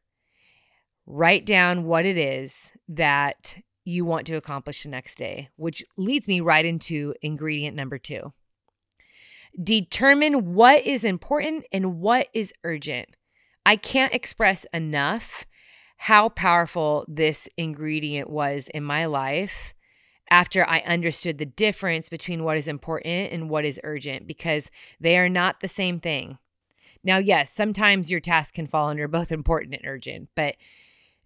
Write 1.05 1.45
down 1.45 1.83
what 1.83 2.05
it 2.05 2.17
is 2.17 2.71
that 2.87 3.57
you 3.85 4.05
want 4.05 4.25
to 4.27 4.35
accomplish 4.35 4.83
the 4.83 4.89
next 4.89 5.17
day, 5.17 5.49
which 5.57 5.83
leads 5.97 6.27
me 6.27 6.39
right 6.39 6.65
into 6.65 7.13
ingredient 7.21 7.75
number 7.75 7.97
two. 7.97 8.33
Determine 9.61 10.53
what 10.53 10.85
is 10.85 11.03
important 11.03 11.65
and 11.71 11.99
what 11.99 12.27
is 12.33 12.53
urgent. 12.63 13.09
I 13.65 13.75
can't 13.75 14.13
express 14.13 14.65
enough 14.73 15.45
how 15.97 16.29
powerful 16.29 17.05
this 17.07 17.47
ingredient 17.57 18.29
was 18.29 18.67
in 18.69 18.83
my 18.83 19.05
life 19.05 19.73
after 20.29 20.67
I 20.67 20.79
understood 20.79 21.37
the 21.37 21.45
difference 21.45 22.09
between 22.09 22.43
what 22.43 22.57
is 22.57 22.67
important 22.67 23.31
and 23.31 23.49
what 23.49 23.65
is 23.65 23.79
urgent 23.83 24.27
because 24.27 24.71
they 24.99 25.17
are 25.17 25.29
not 25.29 25.59
the 25.59 25.67
same 25.67 25.99
thing. 25.99 26.39
Now, 27.03 27.17
yes, 27.17 27.51
sometimes 27.51 28.09
your 28.09 28.19
task 28.19 28.55
can 28.55 28.67
fall 28.67 28.89
under 28.89 29.07
both 29.07 29.31
important 29.31 29.75
and 29.75 29.85
urgent, 29.85 30.29
but 30.35 30.55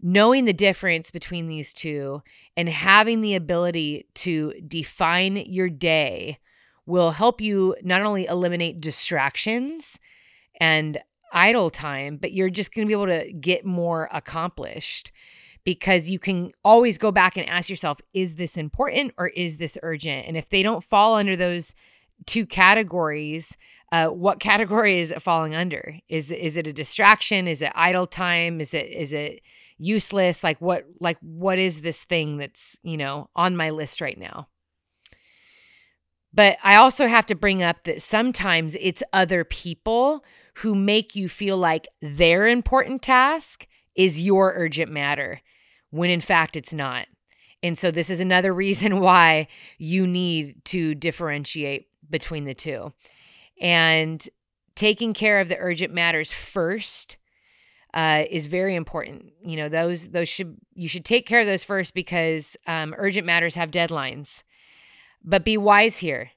knowing 0.02 0.46
the 0.46 0.54
difference 0.54 1.12
between 1.12 1.48
these 1.48 1.74
two 1.74 2.22
and 2.56 2.70
having 2.70 3.22
the 3.22 3.36
ability 3.36 4.08
to 4.16 4.54
define 4.68 5.38
your 5.38 5.70
day 5.70 6.40
will 6.86 7.12
help 7.12 7.42
you 7.42 7.76
not 7.84 8.02
only 8.02 8.26
eliminate 8.26 8.80
distractions 8.80 10.00
and 10.60 11.00
idle 11.34 11.70
time, 11.70 12.18
but 12.18 12.32
you're 12.32 12.50
just 12.50 12.74
going 12.74 12.88
to 12.88 12.88
be 12.88 12.94
able 12.94 13.08
to 13.08 13.32
get 13.34 13.66
more 13.66 14.10
accomplished 14.14 15.12
because 15.64 16.10
you 16.10 16.18
can 16.18 16.50
always 16.64 16.98
go 16.98 17.12
back 17.12 17.36
and 17.36 17.48
ask 17.50 17.70
yourself, 17.70 18.00
is 18.14 18.36
this 18.36 18.56
important 18.56 19.14
or 19.18 19.28
is 19.28 19.58
this 19.58 19.78
urgent? 19.84 20.26
And 20.26 20.38
if 20.38 20.48
they 20.48 20.64
don't 20.64 20.84
fall 20.84 21.16
under 21.16 21.36
those 21.36 21.76
two 22.26 22.46
categories, 22.46 23.58
uh, 23.92 24.08
what 24.08 24.40
category 24.40 25.00
is 25.00 25.12
it 25.12 25.22
falling 25.22 25.56
under? 25.56 25.96
Is 26.10 26.32
is 26.32 26.58
it 26.58 26.68
a 26.68 26.74
distraction? 26.74 27.48
Is 27.48 27.62
it 27.62 27.72
idle 27.76 28.08
time? 28.08 28.60
Is 28.60 28.74
it 28.74 28.88
is 28.92 29.14
it 29.14 29.42
useless? 29.78 30.44
Like 30.44 30.60
what 30.60 30.86
like 31.00 31.18
what 31.22 31.58
is 31.58 31.82
this 31.82 32.04
thing 32.04 32.38
that's 32.38 32.78
you 32.84 32.98
know 32.98 33.30
on 33.36 33.56
my 33.56 33.70
list 33.70 34.02
right 34.02 34.18
now? 34.18 34.50
But 36.34 36.58
I 36.64 36.76
also 36.76 37.08
have 37.08 37.26
to 37.28 37.36
bring 37.36 37.64
up 37.64 37.84
that 37.86 38.02
sometimes 38.02 38.76
it's 38.80 39.02
other 39.14 39.44
people 39.44 40.24
who 40.58 40.76
make 40.76 41.16
you 41.16 41.30
feel 41.30 41.58
like 41.58 41.88
their 42.02 42.46
important 42.48 43.02
task 43.02 43.68
is 43.96 44.22
your 44.22 44.54
urgent 44.56 44.92
matter, 44.92 45.42
when 45.90 46.10
in 46.10 46.22
fact 46.22 46.56
it's 46.56 46.74
not. 46.74 47.08
And 47.64 47.78
so, 47.78 47.90
this 47.90 48.10
is 48.10 48.20
another 48.20 48.54
reason 48.66 49.00
why 49.00 49.48
you 49.78 50.06
need 50.06 50.64
to 50.66 50.94
differentiate 50.94 51.88
between 52.10 52.46
the 52.46 52.54
two. 52.54 52.94
And 53.60 54.28
taking 54.76 55.14
care 55.14 55.40
of 55.40 55.50
the 55.50 55.58
urgent 55.58 55.94
matters 55.94 56.32
first 56.32 57.18
uh, 57.94 58.24
is 58.30 58.48
very 58.48 58.76
important. 58.76 59.34
You 59.44 59.58
know, 59.58 59.70
those 59.70 60.10
those 60.10 60.30
should 60.30 60.58
you 60.74 60.88
should 60.88 61.06
take 61.06 61.26
care 61.26 61.40
of 61.40 61.48
those 61.48 61.64
first 61.64 61.94
because 61.94 62.56
um, 62.68 62.94
urgent 62.98 63.26
matters 63.26 63.56
have 63.56 63.72
deadlines. 63.72 64.44
But 65.24 65.44
be 65.44 65.58
wise 65.58 65.98
here. 65.98 66.32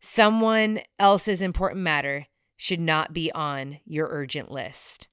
Someone 0.00 0.80
else's 0.98 1.40
important 1.40 1.82
matter 1.82 2.26
should 2.56 2.80
not 2.80 3.12
be 3.12 3.30
on 3.32 3.78
your 3.84 4.08
urgent 4.10 4.50
list. 4.50 5.08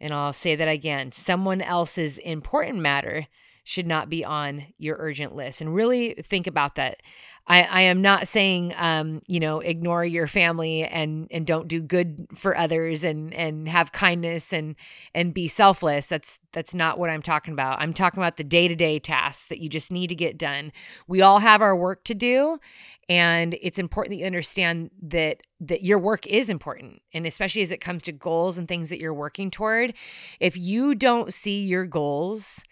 And 0.00 0.12
I'll 0.12 0.32
say 0.32 0.56
that 0.56 0.68
again 0.68 1.12
someone 1.12 1.62
else's 1.62 2.18
important 2.18 2.80
matter 2.80 3.26
should 3.64 3.86
not 3.86 4.08
be 4.08 4.24
on 4.24 4.66
your 4.78 4.96
urgent 4.98 5.34
list. 5.34 5.60
And 5.60 5.74
really 5.74 6.14
think 6.28 6.46
about 6.46 6.74
that. 6.74 7.02
I, 7.50 7.62
I 7.62 7.80
am 7.80 8.00
not 8.00 8.28
saying, 8.28 8.74
um, 8.76 9.22
you 9.26 9.40
know, 9.40 9.58
ignore 9.58 10.04
your 10.04 10.28
family 10.28 10.84
and 10.84 11.26
and 11.32 11.44
don't 11.44 11.66
do 11.66 11.82
good 11.82 12.28
for 12.32 12.56
others 12.56 13.02
and 13.02 13.34
and 13.34 13.68
have 13.68 13.90
kindness 13.90 14.52
and 14.52 14.76
and 15.16 15.34
be 15.34 15.48
selfless. 15.48 16.06
That's 16.06 16.38
that's 16.52 16.74
not 16.74 16.96
what 16.96 17.10
I'm 17.10 17.22
talking 17.22 17.52
about. 17.52 17.80
I'm 17.80 17.92
talking 17.92 18.22
about 18.22 18.36
the 18.36 18.44
day 18.44 18.68
to 18.68 18.76
day 18.76 19.00
tasks 19.00 19.46
that 19.46 19.58
you 19.58 19.68
just 19.68 19.90
need 19.90 20.06
to 20.06 20.14
get 20.14 20.38
done. 20.38 20.70
We 21.08 21.22
all 21.22 21.40
have 21.40 21.60
our 21.60 21.74
work 21.74 22.04
to 22.04 22.14
do, 22.14 22.60
and 23.08 23.56
it's 23.60 23.80
important 23.80 24.12
that 24.12 24.20
you 24.20 24.26
understand 24.26 24.92
that 25.02 25.42
that 25.58 25.82
your 25.82 25.98
work 25.98 26.28
is 26.28 26.50
important 26.50 27.02
and 27.12 27.26
especially 27.26 27.62
as 27.62 27.72
it 27.72 27.80
comes 27.80 28.04
to 28.04 28.12
goals 28.12 28.58
and 28.58 28.68
things 28.68 28.90
that 28.90 29.00
you're 29.00 29.12
working 29.12 29.50
toward 29.50 29.92
if 30.38 30.56
you 30.56 30.94
don't 30.94 31.34
see 31.34 31.64
your 31.64 31.84
goals 31.84 32.62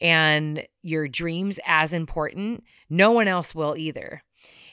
and 0.00 0.66
your 0.82 1.08
dreams 1.08 1.58
as 1.66 1.92
important 1.92 2.62
no 2.88 3.10
one 3.10 3.28
else 3.28 3.54
will 3.54 3.76
either 3.76 4.22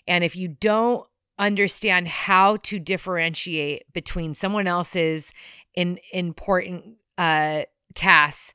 and 0.07 0.23
if 0.23 0.35
you 0.35 0.47
don't 0.47 1.05
understand 1.37 2.07
how 2.07 2.57
to 2.57 2.79
differentiate 2.79 3.91
between 3.93 4.33
someone 4.33 4.67
else's 4.67 5.33
in, 5.73 5.99
important 6.13 6.95
uh, 7.17 7.63
tasks 7.93 8.53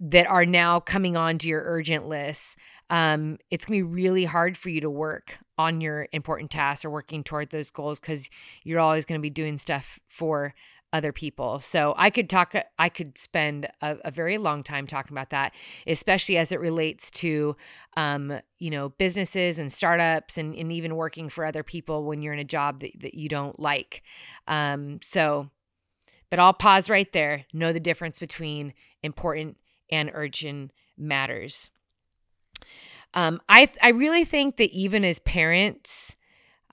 that 0.00 0.26
are 0.26 0.46
now 0.46 0.80
coming 0.80 1.16
onto 1.16 1.48
your 1.48 1.62
urgent 1.64 2.08
list 2.08 2.56
um, 2.90 3.38
it's 3.50 3.64
going 3.64 3.80
to 3.80 3.86
be 3.86 3.94
really 3.94 4.24
hard 4.24 4.56
for 4.56 4.68
you 4.68 4.80
to 4.80 4.90
work 4.90 5.38
on 5.56 5.80
your 5.80 6.08
important 6.12 6.50
tasks 6.50 6.84
or 6.84 6.90
working 6.90 7.24
toward 7.24 7.50
those 7.50 7.70
goals 7.70 8.00
because 8.00 8.28
you're 8.62 8.80
always 8.80 9.04
going 9.04 9.18
to 9.18 9.22
be 9.22 9.30
doing 9.30 9.56
stuff 9.56 9.98
for 10.08 10.54
other 10.94 11.12
people. 11.12 11.58
So 11.58 11.92
I 11.96 12.08
could 12.08 12.30
talk, 12.30 12.54
I 12.78 12.88
could 12.88 13.18
spend 13.18 13.66
a, 13.82 13.96
a, 14.04 14.10
very 14.12 14.38
long 14.38 14.62
time 14.62 14.86
talking 14.86 15.12
about 15.12 15.30
that, 15.30 15.52
especially 15.88 16.38
as 16.38 16.52
it 16.52 16.60
relates 16.60 17.10
to, 17.10 17.56
um, 17.96 18.38
you 18.60 18.70
know, 18.70 18.90
businesses 18.90 19.58
and 19.58 19.72
startups 19.72 20.38
and, 20.38 20.54
and 20.54 20.70
even 20.70 20.94
working 20.94 21.28
for 21.28 21.44
other 21.44 21.64
people 21.64 22.04
when 22.04 22.22
you're 22.22 22.32
in 22.32 22.38
a 22.38 22.44
job 22.44 22.80
that, 22.80 22.92
that 23.00 23.14
you 23.14 23.28
don't 23.28 23.58
like. 23.58 24.04
Um, 24.46 25.00
so, 25.02 25.50
but 26.30 26.38
I'll 26.38 26.52
pause 26.52 26.88
right 26.88 27.10
there. 27.10 27.44
Know 27.52 27.72
the 27.72 27.80
difference 27.80 28.20
between 28.20 28.72
important 29.02 29.56
and 29.90 30.12
urgent 30.14 30.70
matters. 30.96 31.70
Um, 33.14 33.40
I 33.48 33.68
I 33.82 33.88
really 33.88 34.24
think 34.24 34.58
that 34.58 34.70
even 34.70 35.04
as 35.04 35.18
parents, 35.18 36.14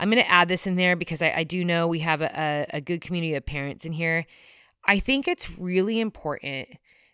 I'm 0.01 0.09
going 0.09 0.23
to 0.23 0.29
add 0.29 0.47
this 0.47 0.65
in 0.65 0.75
there 0.75 0.95
because 0.95 1.21
I, 1.21 1.31
I 1.37 1.43
do 1.43 1.63
know 1.63 1.87
we 1.87 1.99
have 1.99 2.21
a, 2.21 2.65
a 2.71 2.81
good 2.81 3.01
community 3.01 3.35
of 3.35 3.45
parents 3.45 3.85
in 3.85 3.91
here. 3.91 4.25
I 4.85 4.99
think 4.99 5.27
it's 5.27 5.49
really 5.59 5.99
important 5.99 6.69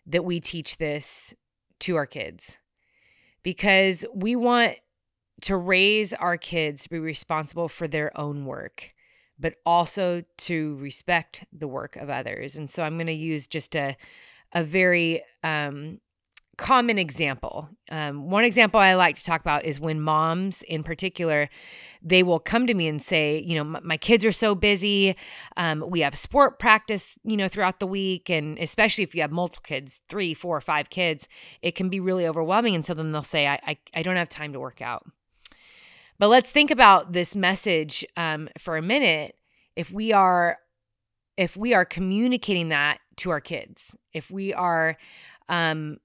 that 0.06 0.24
we 0.24 0.40
teach 0.40 0.78
this 0.78 1.34
to 1.80 1.96
our 1.96 2.06
kids 2.06 2.56
because 3.42 4.06
we 4.14 4.36
want 4.36 4.76
to 5.42 5.56
raise 5.56 6.14
our 6.14 6.38
kids 6.38 6.84
to 6.84 6.90
be 6.90 6.98
responsible 6.98 7.68
for 7.68 7.86
their 7.86 8.18
own 8.18 8.46
work, 8.46 8.94
but 9.38 9.56
also 9.66 10.24
to 10.38 10.76
respect 10.76 11.44
the 11.52 11.68
work 11.68 11.94
of 11.96 12.08
others. 12.08 12.56
And 12.56 12.70
so 12.70 12.82
I'm 12.82 12.96
going 12.96 13.06
to 13.06 13.12
use 13.12 13.46
just 13.46 13.76
a 13.76 13.96
a 14.52 14.64
very 14.64 15.22
um, 15.42 16.00
common 16.58 16.98
example. 16.98 17.68
Um, 17.90 18.28
one 18.28 18.44
example 18.44 18.80
I 18.80 18.94
like 18.94 19.16
to 19.16 19.24
talk 19.24 19.40
about 19.40 19.64
is 19.64 19.80
when 19.80 20.00
moms, 20.00 20.62
in 20.62 20.82
particular, 20.82 21.48
they 22.02 22.22
will 22.22 22.40
come 22.40 22.66
to 22.66 22.74
me 22.74 22.88
and 22.88 23.00
say, 23.00 23.40
you 23.40 23.54
know, 23.54 23.80
my, 23.82 23.96
kids 23.96 24.24
are 24.24 24.32
so 24.32 24.54
busy. 24.54 25.16
Um, 25.56 25.84
we 25.88 26.00
have 26.00 26.18
sport 26.18 26.58
practice, 26.58 27.16
you 27.24 27.36
know, 27.36 27.48
throughout 27.48 27.78
the 27.78 27.86
week, 27.86 28.28
and 28.28 28.58
especially 28.58 29.04
if 29.04 29.14
you 29.14 29.22
have 29.22 29.30
multiple 29.30 29.62
kids, 29.64 30.00
three, 30.08 30.34
four, 30.34 30.60
five 30.60 30.90
kids, 30.90 31.28
it 31.62 31.76
can 31.76 31.88
be 31.88 32.00
really 32.00 32.26
overwhelming. 32.26 32.74
And 32.74 32.84
so 32.84 32.92
then 32.92 33.12
they'll 33.12 33.22
say, 33.22 33.46
I, 33.46 33.60
I, 33.64 33.78
I 33.94 34.02
don't 34.02 34.16
have 34.16 34.28
time 34.28 34.52
to 34.52 34.60
work 34.60 34.82
out. 34.82 35.06
But 36.18 36.28
let's 36.28 36.50
think 36.50 36.72
about 36.72 37.12
this 37.12 37.36
message 37.36 38.04
um, 38.16 38.48
for 38.58 38.76
a 38.76 38.82
minute. 38.82 39.36
If 39.76 39.92
we 39.92 40.12
are, 40.12 40.58
if 41.36 41.56
we 41.56 41.72
are 41.72 41.84
communicating 41.84 42.70
that 42.70 42.98
to 43.18 43.30
our 43.30 43.40
kids, 43.40 43.96
if 44.12 44.28
we 44.28 44.52
are 44.52 44.96
um, 45.48 45.98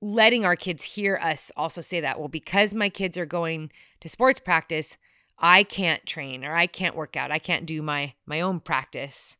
letting 0.00 0.44
our 0.44 0.56
kids 0.56 0.84
hear 0.84 1.18
us 1.22 1.52
also 1.56 1.80
say 1.80 2.00
that 2.00 2.18
well 2.18 2.28
because 2.28 2.74
my 2.74 2.88
kids 2.88 3.18
are 3.18 3.26
going 3.26 3.70
to 4.00 4.08
sports 4.08 4.40
practice 4.40 4.96
i 5.38 5.62
can't 5.62 6.06
train 6.06 6.44
or 6.44 6.54
i 6.56 6.66
can't 6.66 6.96
work 6.96 7.16
out 7.16 7.30
i 7.30 7.38
can't 7.38 7.66
do 7.66 7.82
my 7.82 8.14
my 8.26 8.40
own 8.40 8.60
practice 8.60 9.36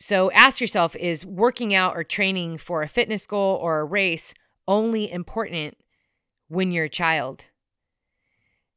So 0.00 0.30
ask 0.30 0.60
yourself 0.60 0.94
is 0.96 1.26
working 1.26 1.74
out 1.74 1.96
or 1.96 2.04
training 2.04 2.58
for 2.58 2.82
a 2.82 2.88
fitness 2.88 3.26
goal 3.26 3.56
or 3.56 3.80
a 3.80 3.84
race 3.84 4.32
only 4.68 5.10
important 5.10 5.76
when 6.48 6.70
you're 6.70 6.84
a 6.84 6.88
child? 6.90 7.46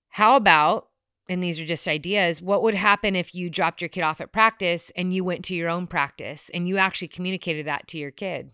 How 0.10 0.36
about, 0.36 0.90
and 1.30 1.42
these 1.42 1.60
are 1.60 1.66
just 1.66 1.88
ideas, 1.88 2.42
what 2.42 2.64
would 2.64 2.74
happen 2.76 3.16
if 3.16 3.36
you 3.36 3.50
dropped 3.50 3.82
your 3.82 3.90
kid 3.90 4.02
off 4.02 4.20
at 4.20 4.32
practice 4.34 4.92
and 4.96 5.14
you 5.14 5.24
went 5.24 5.46
to 5.46 5.56
your 5.56 5.70
own 5.70 5.88
practice 5.88 6.50
and 6.54 6.68
you 6.68 6.78
actually 6.78 7.08
communicated 7.08 7.68
that 7.68 7.88
to 7.90 7.98
your 7.98 8.12
kid? 8.12 8.52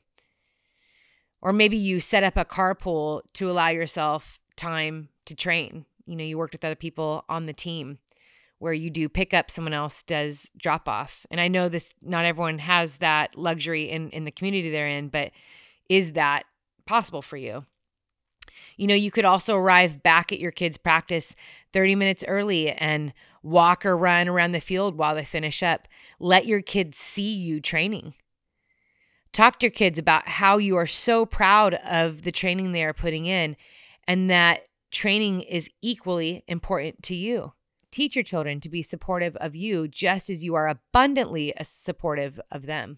Or 1.47 1.53
maybe 1.53 1.77
you 1.77 2.01
set 2.01 2.25
up 2.25 2.35
a 2.35 2.43
carpool 2.43 3.21
to 3.35 3.49
allow 3.49 3.69
yourself 3.69 4.37
time 4.57 5.07
to 5.23 5.33
train. 5.33 5.85
You 6.05 6.17
know, 6.17 6.25
you 6.25 6.37
worked 6.37 6.53
with 6.53 6.65
other 6.65 6.75
people 6.75 7.23
on 7.29 7.45
the 7.45 7.53
team 7.53 7.99
where 8.59 8.73
you 8.73 8.89
do 8.89 9.07
pick 9.07 9.33
up, 9.33 9.49
someone 9.49 9.71
else 9.71 10.03
does 10.03 10.51
drop 10.57 10.89
off. 10.89 11.25
And 11.31 11.39
I 11.39 11.47
know 11.47 11.69
this, 11.69 11.93
not 12.01 12.25
everyone 12.25 12.59
has 12.59 12.97
that 12.97 13.37
luxury 13.37 13.89
in, 13.89 14.09
in 14.09 14.25
the 14.25 14.31
community 14.31 14.69
they're 14.69 14.89
in, 14.89 15.07
but 15.07 15.31
is 15.87 16.11
that 16.11 16.43
possible 16.85 17.21
for 17.21 17.37
you? 17.37 17.63
You 18.75 18.87
know, 18.87 18.93
you 18.93 19.09
could 19.09 19.23
also 19.23 19.55
arrive 19.55 20.03
back 20.03 20.33
at 20.33 20.41
your 20.41 20.51
kids' 20.51 20.77
practice 20.77 21.33
30 21.71 21.95
minutes 21.95 22.25
early 22.27 22.73
and 22.73 23.13
walk 23.41 23.85
or 23.85 23.95
run 23.95 24.27
around 24.27 24.51
the 24.51 24.59
field 24.59 24.97
while 24.97 25.15
they 25.15 25.23
finish 25.23 25.63
up. 25.63 25.87
Let 26.19 26.45
your 26.45 26.61
kids 26.61 26.97
see 26.97 27.33
you 27.33 27.61
training. 27.61 28.15
Talk 29.37 29.59
to 29.59 29.67
your 29.67 29.71
kids 29.71 29.99
about 29.99 30.27
how 30.27 30.57
you 30.57 30.77
are 30.77 30.87
so 30.87 31.23
proud 31.23 31.75
of 31.75 32.23
the 32.23 32.31
training 32.31 32.71
they 32.71 32.83
are 32.83 32.91
putting 32.91 33.27
in 33.27 33.55
and 34.07 34.31
that 34.31 34.61
training 34.89 35.41
is 35.41 35.69
equally 35.79 36.43
important 36.47 37.03
to 37.03 37.13
you. 37.13 37.53
Teach 37.91 38.15
your 38.15 38.23
children 38.23 38.59
to 38.61 38.67
be 38.67 38.81
supportive 38.81 39.35
of 39.35 39.55
you 39.55 39.87
just 39.87 40.31
as 40.31 40.43
you 40.43 40.55
are 40.55 40.67
abundantly 40.67 41.53
supportive 41.61 42.41
of 42.51 42.65
them. 42.65 42.97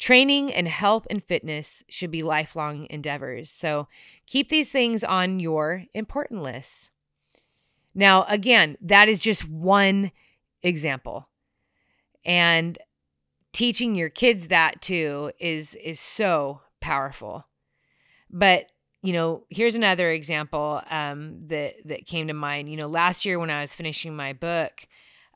Training 0.00 0.52
and 0.52 0.66
health 0.66 1.06
and 1.08 1.22
fitness 1.22 1.84
should 1.88 2.10
be 2.10 2.24
lifelong 2.24 2.88
endeavors. 2.90 3.52
So 3.52 3.86
keep 4.26 4.48
these 4.48 4.72
things 4.72 5.04
on 5.04 5.38
your 5.38 5.84
important 5.94 6.42
list. 6.42 6.90
Now, 7.94 8.24
again, 8.24 8.76
that 8.80 9.08
is 9.08 9.20
just 9.20 9.48
one 9.48 10.10
example. 10.64 11.28
And 12.24 12.76
teaching 13.54 13.94
your 13.94 14.10
kids 14.10 14.48
that 14.48 14.82
too 14.82 15.30
is 15.38 15.74
is 15.76 15.98
so 15.98 16.60
powerful. 16.80 17.46
But 18.28 18.66
you 19.02 19.12
know, 19.12 19.44
here's 19.48 19.74
another 19.74 20.10
example 20.10 20.82
um, 20.90 21.46
that 21.46 21.74
that 21.86 22.06
came 22.06 22.26
to 22.26 22.34
mind. 22.34 22.68
You 22.68 22.76
know, 22.76 22.88
last 22.88 23.24
year 23.24 23.38
when 23.38 23.50
I 23.50 23.62
was 23.62 23.72
finishing 23.72 24.14
my 24.14 24.34
book, 24.34 24.86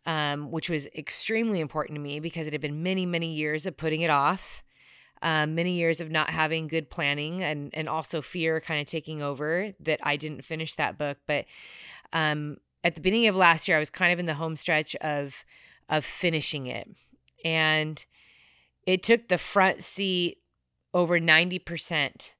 um, 0.04 0.50
which 0.50 0.68
was 0.68 0.86
extremely 0.88 1.60
important 1.60 1.96
to 1.96 2.00
me 2.00 2.20
because 2.20 2.46
it 2.46 2.52
had 2.52 2.62
been 2.62 2.82
many, 2.82 3.06
many 3.06 3.32
years 3.32 3.66
of 3.66 3.76
putting 3.76 4.00
it 4.00 4.10
off, 4.10 4.64
um, 5.22 5.54
many 5.54 5.72
years 5.72 6.00
of 6.00 6.10
not 6.10 6.30
having 6.30 6.66
good 6.66 6.90
planning, 6.90 7.42
and 7.42 7.70
and 7.72 7.88
also 7.88 8.20
fear 8.20 8.60
kind 8.60 8.80
of 8.80 8.86
taking 8.86 9.22
over 9.22 9.72
that 9.80 10.00
I 10.02 10.16
didn't 10.16 10.44
finish 10.44 10.74
that 10.74 10.98
book. 10.98 11.18
But 11.26 11.44
um, 12.12 12.56
at 12.82 12.94
the 12.94 13.00
beginning 13.00 13.28
of 13.28 13.36
last 13.36 13.68
year, 13.68 13.76
I 13.76 13.80
was 13.80 13.90
kind 13.90 14.12
of 14.12 14.18
in 14.18 14.26
the 14.26 14.34
home 14.34 14.56
stretch 14.56 14.96
of 14.96 15.44
of 15.88 16.04
finishing 16.04 16.66
it, 16.66 16.88
and 17.44 18.04
it 18.86 19.02
took 19.02 19.28
the 19.28 19.38
front 19.38 19.82
seat 19.82 20.38
over 20.94 21.20
ninety 21.20 21.58
percent 21.58 22.32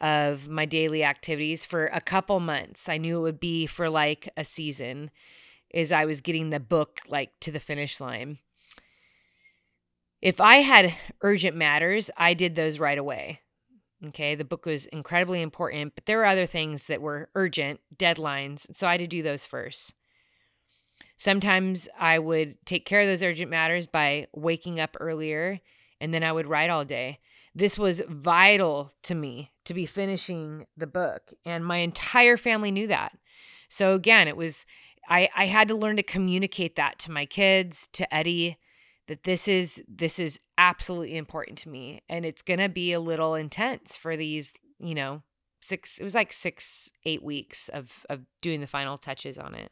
of 0.00 0.48
my 0.48 0.64
daily 0.64 1.04
activities 1.04 1.64
for 1.64 1.86
a 1.86 2.00
couple 2.00 2.40
months. 2.40 2.88
I 2.88 2.98
knew 2.98 3.18
it 3.18 3.22
would 3.22 3.40
be 3.40 3.66
for 3.66 3.88
like 3.88 4.28
a 4.36 4.44
season 4.44 5.10
as 5.72 5.92
I 5.92 6.04
was 6.04 6.20
getting 6.20 6.50
the 6.50 6.60
book 6.60 7.00
like 7.08 7.30
to 7.40 7.52
the 7.52 7.60
finish 7.60 8.00
line. 8.00 8.38
If 10.20 10.40
I 10.40 10.56
had 10.56 10.94
urgent 11.22 11.56
matters, 11.56 12.10
I 12.16 12.34
did 12.34 12.56
those 12.56 12.78
right 12.78 12.98
away. 12.98 13.40
Okay, 14.08 14.34
the 14.34 14.44
book 14.44 14.66
was 14.66 14.86
incredibly 14.86 15.40
important, 15.40 15.94
but 15.94 16.06
there 16.06 16.18
were 16.18 16.26
other 16.26 16.46
things 16.46 16.86
that 16.86 17.00
were 17.00 17.28
urgent, 17.36 17.80
deadlines, 17.96 18.66
so 18.74 18.88
I 18.88 18.92
had 18.92 19.00
to 19.00 19.06
do 19.06 19.22
those 19.22 19.44
first. 19.44 19.94
Sometimes 21.16 21.88
I 21.98 22.18
would 22.18 22.56
take 22.64 22.84
care 22.84 23.00
of 23.00 23.06
those 23.06 23.22
urgent 23.22 23.50
matters 23.50 23.86
by 23.86 24.26
waking 24.32 24.80
up 24.80 24.96
earlier, 24.98 25.60
and 26.00 26.12
then 26.12 26.24
I 26.24 26.32
would 26.32 26.46
write 26.46 26.70
all 26.70 26.84
day. 26.84 27.20
This 27.54 27.78
was 27.78 28.02
vital 28.08 28.92
to 29.04 29.14
me 29.14 29.52
to 29.64 29.74
be 29.74 29.86
finishing 29.86 30.66
the 30.76 30.86
book. 30.86 31.32
And 31.44 31.64
my 31.64 31.78
entire 31.78 32.36
family 32.36 32.70
knew 32.70 32.86
that. 32.88 33.16
So 33.68 33.94
again, 33.94 34.26
it 34.26 34.36
was, 34.36 34.66
I, 35.08 35.28
I 35.36 35.46
had 35.46 35.68
to 35.68 35.74
learn 35.74 35.96
to 35.96 36.02
communicate 36.02 36.76
that 36.76 36.98
to 37.00 37.10
my 37.10 37.26
kids, 37.26 37.88
to 37.92 38.12
Eddie, 38.12 38.58
that 39.08 39.24
this 39.24 39.48
is 39.48 39.82
this 39.88 40.18
is 40.18 40.40
absolutely 40.58 41.16
important 41.16 41.58
to 41.58 41.68
me 41.68 42.02
and 42.08 42.24
it's 42.24 42.42
going 42.42 42.60
to 42.60 42.68
be 42.68 42.92
a 42.92 43.00
little 43.00 43.34
intense 43.34 43.96
for 43.96 44.16
these 44.16 44.54
you 44.78 44.94
know 44.94 45.22
six 45.60 45.98
it 45.98 46.04
was 46.04 46.14
like 46.14 46.32
six 46.32 46.90
eight 47.04 47.22
weeks 47.22 47.68
of 47.68 48.06
of 48.08 48.20
doing 48.40 48.60
the 48.60 48.66
final 48.66 48.96
touches 48.96 49.38
on 49.38 49.54
it 49.54 49.70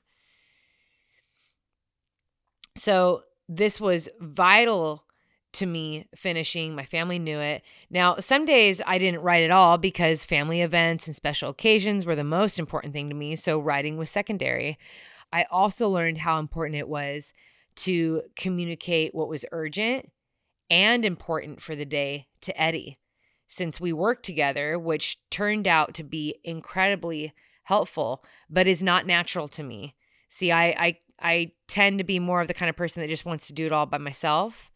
so 2.74 3.22
this 3.48 3.80
was 3.80 4.08
vital 4.20 5.04
to 5.52 5.66
me 5.66 6.06
finishing. 6.14 6.74
My 6.74 6.84
family 6.84 7.18
knew 7.18 7.40
it. 7.40 7.62
Now, 7.90 8.16
some 8.18 8.44
days 8.44 8.80
I 8.86 8.98
didn't 8.98 9.22
write 9.22 9.42
at 9.42 9.50
all 9.50 9.78
because 9.78 10.24
family 10.24 10.60
events 10.60 11.06
and 11.06 11.16
special 11.16 11.50
occasions 11.50 12.06
were 12.06 12.14
the 12.14 12.24
most 12.24 12.58
important 12.58 12.92
thing 12.92 13.08
to 13.08 13.14
me. 13.14 13.34
So 13.36 13.58
writing 13.58 13.96
was 13.96 14.10
secondary. 14.10 14.78
I 15.32 15.46
also 15.50 15.88
learned 15.88 16.18
how 16.18 16.38
important 16.38 16.76
it 16.76 16.88
was 16.88 17.32
to 17.76 18.22
communicate 18.36 19.14
what 19.14 19.28
was 19.28 19.44
urgent 19.52 20.10
and 20.70 21.04
important 21.04 21.60
for 21.60 21.74
the 21.74 21.84
day 21.84 22.28
to 22.42 22.60
Eddie. 22.60 22.98
Since 23.48 23.80
we 23.80 23.92
worked 23.92 24.24
together, 24.24 24.78
which 24.78 25.18
turned 25.30 25.66
out 25.66 25.94
to 25.94 26.04
be 26.04 26.36
incredibly 26.44 27.32
helpful, 27.64 28.24
but 28.48 28.68
is 28.68 28.82
not 28.82 29.06
natural 29.06 29.48
to 29.48 29.64
me. 29.64 29.96
See, 30.28 30.52
I, 30.52 30.66
I 30.78 30.98
I 31.20 31.52
tend 31.66 31.98
to 31.98 32.04
be 32.04 32.18
more 32.18 32.40
of 32.40 32.48
the 32.48 32.54
kind 32.54 32.70
of 32.70 32.76
person 32.76 33.00
that 33.00 33.08
just 33.08 33.24
wants 33.24 33.46
to 33.48 33.52
do 33.52 33.66
it 33.66 33.72
all 33.72 33.86
by 33.86 33.98
myself. 33.98 34.70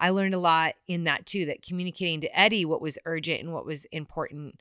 I 0.00 0.10
learned 0.10 0.34
a 0.34 0.38
lot 0.38 0.74
in 0.86 1.04
that 1.04 1.26
too, 1.26 1.46
that 1.46 1.62
communicating 1.62 2.20
to 2.20 2.38
Eddie 2.38 2.64
what 2.64 2.80
was 2.80 2.98
urgent 3.04 3.40
and 3.40 3.52
what 3.52 3.66
was 3.66 3.84
important 3.86 4.60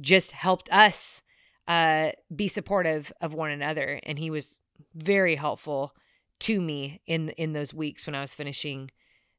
just 0.00 0.32
helped 0.32 0.70
us 0.72 1.22
uh, 1.68 2.10
be 2.34 2.48
supportive 2.48 3.12
of 3.20 3.34
one 3.34 3.50
another. 3.50 4.00
And 4.02 4.18
he 4.18 4.30
was 4.30 4.58
very 4.94 5.36
helpful 5.36 5.94
to 6.40 6.60
me 6.60 7.00
in 7.06 7.30
in 7.30 7.52
those 7.52 7.72
weeks 7.72 8.06
when 8.06 8.14
I 8.14 8.20
was 8.20 8.34
finishing 8.34 8.90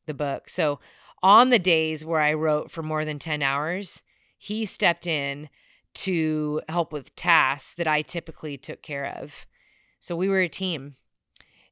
the 0.06 0.14
book. 0.14 0.50
So 0.50 0.80
on 1.22 1.50
the 1.50 1.60
days 1.60 2.06
where 2.06 2.22
I 2.22 2.34
wrote 2.34 2.72
for 2.72 2.84
more 2.84 3.04
than 3.04 3.20
10 3.20 3.42
hours, 3.42 4.02
he 4.38 4.66
stepped 4.66 5.08
in 5.08 5.50
to 5.96 6.62
help 6.70 6.92
with 6.92 7.16
tasks 7.16 7.74
that 7.76 7.88
I 7.88 8.02
typically 8.02 8.58
took 8.58 8.82
care 8.82 9.06
of. 9.06 9.46
So 10.00 10.16
we 10.16 10.30
were 10.30 10.42
a 10.42 10.50
team. 10.50 10.96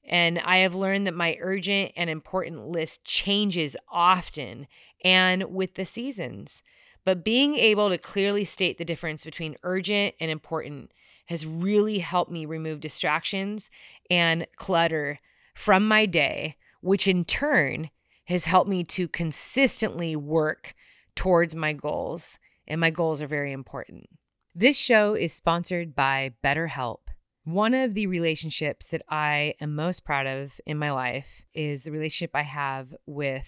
And 0.06 0.40
I 0.40 0.58
have 0.58 0.76
learned 0.76 1.08
that 1.08 1.14
my 1.14 1.38
urgent 1.40 1.94
and 1.96 2.10
important 2.10 2.68
list 2.68 3.06
changes 3.06 3.78
often 3.90 4.68
and 5.04 5.44
with 5.44 5.76
the 5.76 5.86
seasons. 5.86 6.64
But 7.06 7.24
being 7.24 7.56
able 7.56 7.90
to 7.90 7.98
clearly 7.98 8.46
state 8.46 8.78
the 8.78 8.86
difference 8.86 9.24
between 9.24 9.58
urgent 9.64 10.16
and 10.20 10.32
important 10.32 10.92
has 11.28 11.46
really 11.46 12.00
helped 12.00 12.32
me 12.32 12.46
remove 12.46 12.80
distractions 12.80 13.70
and 14.10 14.46
clutter 14.56 15.20
from 15.56 15.88
my 15.88 16.06
day, 16.06 16.58
which 16.82 17.08
in 17.08 17.24
turn 17.26 17.90
has 18.26 18.46
helped 18.46 18.70
me 18.70 18.84
to 18.84 19.08
consistently 19.08 20.16
work 20.16 20.74
towards 21.16 21.56
my 21.56 21.74
goals. 21.74 22.40
And 22.68 22.80
my 22.80 22.90
goals 22.90 23.22
are 23.22 23.28
very 23.28 23.52
important. 23.52 24.08
This 24.56 24.78
show 24.78 25.14
is 25.14 25.34
sponsored 25.34 25.96
by 25.96 26.34
BetterHelp. 26.44 27.03
One 27.46 27.74
of 27.74 27.94
the 27.94 28.08
relationships 28.08 28.90
that 28.90 29.02
I 29.10 29.56
am 29.60 29.76
most 29.76 30.06
proud 30.06 30.28
of 30.28 30.60
in 30.66 30.78
my 30.78 30.92
life 30.92 31.46
is 31.54 31.84
the 31.84 31.92
relationship 31.92 32.32
I 32.34 32.44
have 32.44 32.96
with 33.06 33.46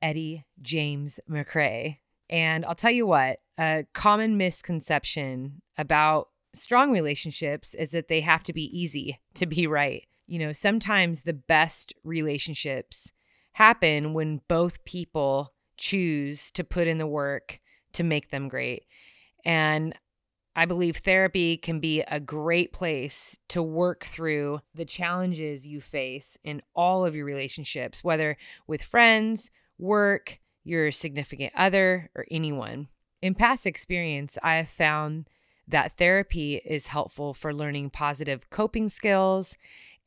Eddie 0.00 0.44
James 0.60 1.18
McRae. 1.28 1.98
And 2.30 2.64
I'll 2.64 2.76
tell 2.76 2.92
you 2.92 3.06
what, 3.06 3.40
a 3.58 3.84
common 3.94 4.36
misconception 4.36 5.60
about 5.76 6.28
strong 6.54 6.92
relationships 6.92 7.74
is 7.74 7.90
that 7.90 8.08
they 8.08 8.20
have 8.20 8.44
to 8.44 8.52
be 8.52 8.64
easy 8.78 9.18
to 9.34 9.46
be 9.46 9.66
right. 9.66 10.06
You 10.26 10.38
know, 10.38 10.52
sometimes 10.52 11.22
the 11.22 11.32
best 11.32 11.92
relationships 12.04 13.12
happen 13.52 14.14
when 14.14 14.40
both 14.48 14.84
people 14.84 15.52
choose 15.76 16.50
to 16.52 16.62
put 16.62 16.86
in 16.86 16.98
the 16.98 17.06
work 17.06 17.60
to 17.94 18.04
make 18.04 18.30
them 18.30 18.48
great. 18.48 18.84
And 19.44 19.94
I 20.54 20.66
believe 20.66 20.98
therapy 20.98 21.56
can 21.56 21.80
be 21.80 22.02
a 22.02 22.20
great 22.20 22.72
place 22.72 23.38
to 23.48 23.62
work 23.62 24.04
through 24.04 24.60
the 24.74 24.84
challenges 24.84 25.66
you 25.66 25.80
face 25.80 26.36
in 26.44 26.60
all 26.74 27.06
of 27.06 27.14
your 27.14 27.24
relationships, 27.24 28.04
whether 28.04 28.36
with 28.66 28.82
friends, 28.82 29.50
work, 29.78 30.38
your 30.64 30.92
significant 30.92 31.52
other, 31.56 32.10
or 32.14 32.26
anyone. 32.30 32.88
In 33.22 33.34
past 33.34 33.66
experience, 33.66 34.36
I 34.42 34.56
have 34.56 34.68
found 34.68 35.28
that 35.66 35.96
therapy 35.96 36.56
is 36.56 36.88
helpful 36.88 37.32
for 37.32 37.54
learning 37.54 37.90
positive 37.90 38.50
coping 38.50 38.88
skills 38.88 39.56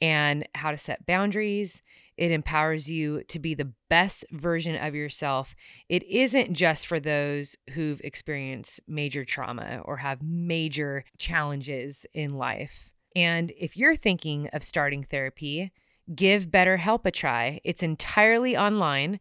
and 0.02 0.48
how 0.54 0.72
to 0.72 0.78
set 0.78 1.06
boundaries. 1.06 1.82
It 2.17 2.32
empowers 2.32 2.89
you 2.89 3.23
to 3.23 3.39
be 3.39 3.54
the 3.54 3.71
best 3.89 4.25
version 4.32 4.75
of 4.75 4.95
yourself. 4.95 5.56
It 5.89 6.04
isn't 6.04 6.54
just 6.54 6.88
for 6.88 6.99
those 6.99 7.56
who've 7.71 8.01
experienced 8.01 8.82
major 8.88 9.25
trauma 9.25 9.82
or 9.84 9.97
have 9.97 10.21
major 10.21 11.04
challenges 11.17 12.06
in 12.13 12.36
life. 12.36 12.91
And 13.15 13.51
if 13.58 13.78
you're 13.78 13.95
thinking 13.95 14.49
of 14.54 14.63
starting 14.63 15.04
therapy, 15.04 15.71
give 16.13 16.47
BetterHelp 16.47 17.06
a 17.06 17.12
try. 17.12 17.60
It's 17.63 17.84
entirely 17.84 18.56
online, 18.58 19.19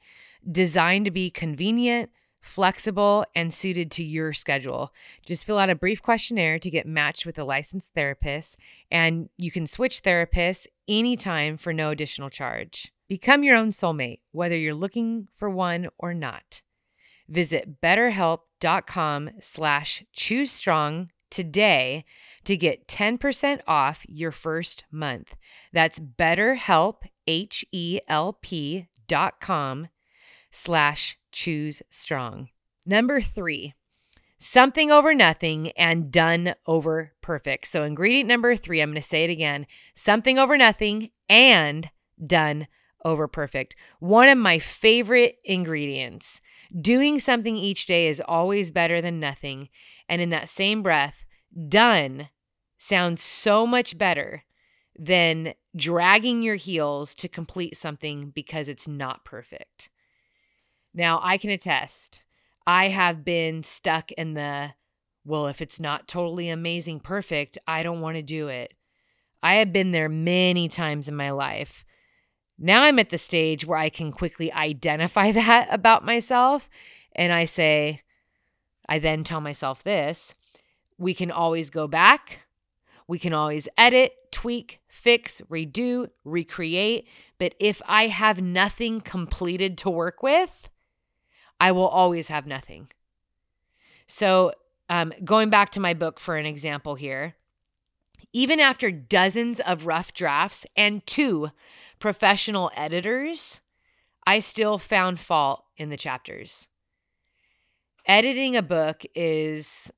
designed 0.51 1.05
to 1.07 1.11
be 1.11 1.31
convenient 1.31 2.11
flexible, 2.45 3.25
and 3.35 3.53
suited 3.53 3.91
to 3.93 4.05
your 4.05 4.33
schedule. 4.33 4.93
Just 5.27 5.45
fill 5.45 5.59
out 5.59 5.71
a 5.71 5.75
brief 5.75 6.03
questionnaire 6.03 6.59
to 6.59 6.71
get 6.71 6.87
matched 6.87 7.27
with 7.27 7.39
a 7.39 7.45
licensed 7.45 7.91
therapist, 7.95 8.59
and 8.91 9.29
you 9.37 9.51
can 9.51 9.67
switch 9.67 10.03
therapists 10.03 10.67
anytime 10.87 11.57
for 11.57 11.73
no 11.73 11.91
additional 11.91 12.31
charge. 12.31 12.93
Become 13.09 13.43
your 13.43 13.57
own 13.57 13.71
soulmate, 13.71 14.21
whether 14.33 14.57
you're 14.57 14.75
looking 14.75 15.29
for 15.37 15.51
one 15.51 15.89
or 15.99 16.15
not. 16.15 16.63
Visit 17.29 17.81
betterhelp.com 17.81 19.31
slash 19.41 20.05
today 21.31 22.05
to 22.45 22.57
get 22.57 22.87
10% 22.87 23.61
off 23.67 24.05
your 24.07 24.31
first 24.31 24.85
month. 24.91 25.35
That's 25.73 25.99
betterhelp, 25.99 26.97
H-E-L-P 27.27 28.89
dot 29.07 29.41
com 29.41 29.89
slash 30.51 31.19
choose 31.35 31.83
strong. 31.91 32.49
Number 32.87 33.21
three, 33.21 33.75
something 34.39 34.91
over 34.91 35.13
nothing 35.15 35.73
and 35.73 36.11
done 36.11 36.55
over 36.67 37.13
perfect. 37.21 37.67
So, 37.67 37.83
ingredient 37.83 38.29
number 38.29 38.57
three, 38.57 38.81
I'm 38.81 38.91
going 38.91 39.03
to 39.03 39.07
say 39.07 39.25
it 39.25 39.31
again 39.31 39.67
something 39.95 40.39
over 40.39 40.57
nothing 40.57 41.11
and 41.29 41.91
done 42.25 42.69
over 43.05 43.29
perfect. 43.29 43.77
One 44.01 44.29
of 44.29 44.39
my 44.39 44.59
favorite 44.59 45.37
ingredients. 45.45 46.41
Doing 46.81 47.21
something 47.21 47.57
each 47.57 47.87
day 47.87 48.09
is 48.09 48.23
always 48.27 48.71
better 48.71 49.01
than 49.01 49.21
nothing. 49.21 49.69
And 50.09 50.23
in 50.23 50.31
that 50.31 50.49
same 50.49 50.83
breath, 50.83 51.25
done 51.69 52.31
sounds 52.79 53.23
so 53.23 53.67
much 53.67 53.97
better 53.99 54.45
than 54.99 55.55
dragging 55.77 56.43
your 56.43 56.55
heels 56.55 57.15
to 57.17 57.29
complete 57.29 57.77
something 57.77 58.31
because 58.31 58.69
it's 58.69 58.89
not 58.89 59.25
perfect. 59.25 59.91
Now, 60.95 61.21
I 61.23 61.39
can 61.39 61.51
attest, 61.51 62.23
I 62.67 62.89
have 62.89 63.25
been 63.25 63.63
stuck 63.63 64.13
in 64.13 64.35
the, 64.35 64.71
well, 65.25 65.49
if 65.49 65.61
it's 65.61 65.81
not 65.81 66.09
totally 66.09 66.49
amazing, 66.49 67.01
perfect, 67.01 67.59
I 67.67 67.83
don't 67.83 68.01
want 68.01 68.17
to 68.17 68.23
do 68.23 68.49
it. 68.49 68.75
I 69.43 69.57
have 69.57 69.73
been 69.73 69.93
there 69.93 70.09
many 70.09 70.69
times 70.69 71.09
in 71.09 71.17
my 71.17 71.31
life. 71.31 71.85
Now 72.59 72.85
I'm 72.85 72.99
at 72.99 73.11
the 73.11 73.19
stage 73.19 73.67
where 73.67 73.79
I 73.79 73.91
can 73.91 74.13
quickly 74.13 74.53
identify 74.53 75.33
that 75.33 75.69
about 75.71 76.05
myself. 76.05 76.71
And 77.15 77.33
I 77.33 77.45
say, 77.45 78.03
I 78.89 78.99
then 78.99 79.25
tell 79.25 79.41
myself 79.41 79.83
this 79.83 80.35
we 80.97 81.13
can 81.13 81.31
always 81.31 81.71
go 81.71 81.89
back. 81.89 82.41
We 83.09 83.19
can 83.19 83.35
always 83.35 83.69
edit, 83.77 84.13
tweak, 84.31 84.81
fix, 84.89 85.43
redo, 85.51 86.09
recreate. 86.25 87.09
But 87.39 87.55
if 87.59 87.83
I 87.87 88.07
have 88.07 88.41
nothing 88.41 89.01
completed 89.01 89.77
to 89.79 89.91
work 89.91 90.23
with, 90.23 90.69
I 91.61 91.73
will 91.73 91.89
always 91.89 92.29
have 92.29 92.47
nothing. 92.47 92.89
So, 94.07 94.53
um, 94.89 95.13
going 95.25 95.51
back 95.51 95.71
to 95.71 95.81
my 95.81 95.95
book 95.95 96.21
for 96.21 96.37
an 96.37 96.47
example 96.47 96.95
here, 96.95 97.35
even 98.33 98.61
after 98.61 98.91
dozens 98.91 99.61
of 99.61 99.87
rough 99.87 100.13
drafts 100.13 100.67
and 100.77 101.07
two 101.07 101.51
professional 101.99 102.71
editors, 102.77 103.61
I 104.27 104.41
still 104.41 104.79
found 104.79 105.21
fault 105.21 105.65
in 105.77 105.89
the 105.89 105.97
chapters. 105.97 106.67
Editing 108.07 108.57
a 108.57 108.63
book 108.63 109.05
is, 109.15 109.91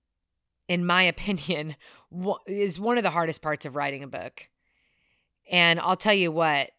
in 0.68 0.86
my 0.86 1.02
opinion, 1.14 1.76
is 2.46 2.78
one 2.78 2.98
of 2.98 3.02
the 3.02 3.10
hardest 3.10 3.42
parts 3.42 3.64
of 3.64 3.74
writing 3.74 4.02
a 4.02 4.08
book. 4.08 4.48
And 5.50 5.80
I'll 5.80 5.96
tell 5.96 6.14
you 6.14 6.30
what, 6.30 6.70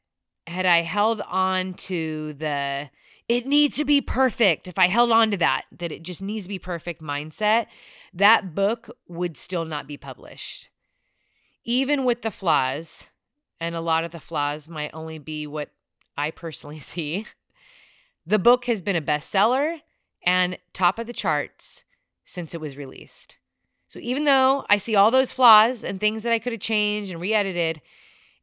had 0.45 0.65
I 0.65 0.81
held 0.81 1.21
on 1.21 1.73
to 1.73 2.33
the 2.33 2.89
it 3.27 3.45
needs 3.45 3.75
to 3.77 3.85
be 3.85 4.01
perfect. 4.01 4.67
If 4.67 4.79
I 4.79 4.87
held 4.87 5.11
on 5.11 5.31
to 5.31 5.37
that, 5.37 5.65
that 5.77 5.91
it 5.91 6.03
just 6.03 6.21
needs 6.21 6.45
to 6.45 6.49
be 6.49 6.59
perfect 6.59 7.01
mindset, 7.01 7.67
that 8.13 8.55
book 8.55 8.89
would 9.07 9.37
still 9.37 9.65
not 9.65 9.87
be 9.87 9.97
published. 9.97 10.69
Even 11.65 12.05
with 12.05 12.21
the 12.21 12.31
flaws, 12.31 13.09
and 13.59 13.75
a 13.75 13.81
lot 13.81 14.03
of 14.03 14.11
the 14.11 14.19
flaws 14.19 14.69
might 14.69 14.91
only 14.93 15.19
be 15.19 15.45
what 15.45 15.71
I 16.17 16.31
personally 16.31 16.79
see, 16.79 17.25
the 18.25 18.39
book 18.39 18.65
has 18.65 18.81
been 18.81 18.95
a 18.95 19.01
bestseller 19.01 19.79
and 20.23 20.57
top 20.73 20.99
of 20.99 21.07
the 21.07 21.13
charts 21.13 21.83
since 22.25 22.53
it 22.53 22.61
was 22.61 22.77
released. 22.77 23.37
So 23.87 23.99
even 23.99 24.25
though 24.25 24.65
I 24.69 24.77
see 24.77 24.95
all 24.95 25.11
those 25.11 25.31
flaws 25.31 25.83
and 25.83 25.99
things 25.99 26.23
that 26.23 26.33
I 26.33 26.39
could 26.39 26.51
have 26.51 26.61
changed 26.61 27.09
and 27.09 27.21
re-edited, 27.21 27.81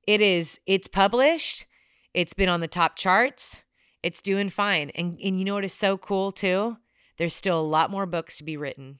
it 0.06 0.20
is 0.20 0.58
it's 0.66 0.88
published, 0.88 1.66
it's 2.14 2.32
been 2.32 2.48
on 2.48 2.60
the 2.60 2.68
top 2.68 2.96
charts, 2.96 3.62
it's 4.04 4.20
doing 4.20 4.50
fine. 4.50 4.90
And 4.90 5.18
and 5.22 5.38
you 5.38 5.44
know 5.44 5.54
what 5.54 5.64
is 5.64 5.72
so 5.72 5.96
cool 5.96 6.30
too? 6.30 6.76
There's 7.16 7.34
still 7.34 7.60
a 7.60 7.62
lot 7.62 7.90
more 7.90 8.06
books 8.06 8.36
to 8.38 8.44
be 8.44 8.56
written. 8.56 8.98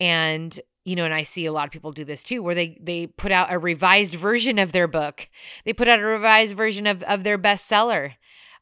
And 0.00 0.58
you 0.84 0.96
know, 0.96 1.04
and 1.04 1.14
I 1.14 1.22
see 1.22 1.46
a 1.46 1.52
lot 1.52 1.66
of 1.66 1.72
people 1.72 1.92
do 1.92 2.04
this 2.04 2.22
too, 2.22 2.42
where 2.42 2.54
they 2.54 2.78
they 2.80 3.06
put 3.08 3.32
out 3.32 3.52
a 3.52 3.58
revised 3.58 4.14
version 4.14 4.58
of 4.58 4.72
their 4.72 4.86
book. 4.86 5.28
They 5.64 5.72
put 5.72 5.88
out 5.88 5.98
a 5.98 6.04
revised 6.04 6.56
version 6.56 6.86
of 6.86 7.02
of 7.02 7.24
their 7.24 7.38
bestseller. 7.38 8.12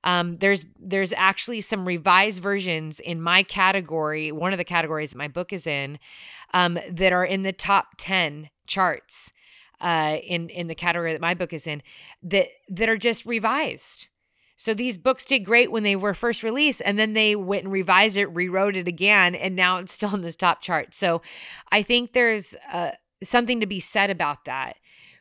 Um, 0.04 0.38
there's 0.38 0.64
there's 0.80 1.12
actually 1.12 1.60
some 1.60 1.86
revised 1.86 2.40
versions 2.40 2.98
in 2.98 3.20
my 3.20 3.42
category, 3.42 4.32
one 4.32 4.52
of 4.52 4.58
the 4.58 4.64
categories 4.64 5.10
that 5.10 5.18
my 5.18 5.28
book 5.28 5.52
is 5.52 5.66
in, 5.66 5.98
um, 6.54 6.78
that 6.90 7.12
are 7.12 7.24
in 7.24 7.42
the 7.42 7.52
top 7.52 7.94
ten 7.98 8.50
charts. 8.66 9.32
Uh, 9.80 10.18
in 10.22 10.48
in 10.48 10.68
the 10.68 10.76
category 10.76 11.10
that 11.10 11.20
my 11.20 11.34
book 11.34 11.52
is 11.52 11.66
in, 11.66 11.82
that 12.22 12.46
that 12.68 12.88
are 12.88 12.96
just 12.96 13.26
revised. 13.26 14.06
So 14.62 14.74
these 14.74 14.96
books 14.96 15.24
did 15.24 15.40
great 15.40 15.72
when 15.72 15.82
they 15.82 15.96
were 15.96 16.14
first 16.14 16.44
released, 16.44 16.82
and 16.84 16.96
then 16.96 17.14
they 17.14 17.34
went 17.34 17.64
and 17.64 17.72
revised 17.72 18.16
it, 18.16 18.26
rewrote 18.26 18.76
it 18.76 18.86
again, 18.86 19.34
and 19.34 19.56
now 19.56 19.78
it's 19.78 19.90
still 19.92 20.14
in 20.14 20.22
this 20.22 20.36
top 20.36 20.62
chart. 20.62 20.94
So 20.94 21.20
I 21.72 21.82
think 21.82 22.12
there's 22.12 22.54
uh, 22.72 22.92
something 23.24 23.58
to 23.58 23.66
be 23.66 23.80
said 23.80 24.08
about 24.08 24.44
that. 24.44 24.76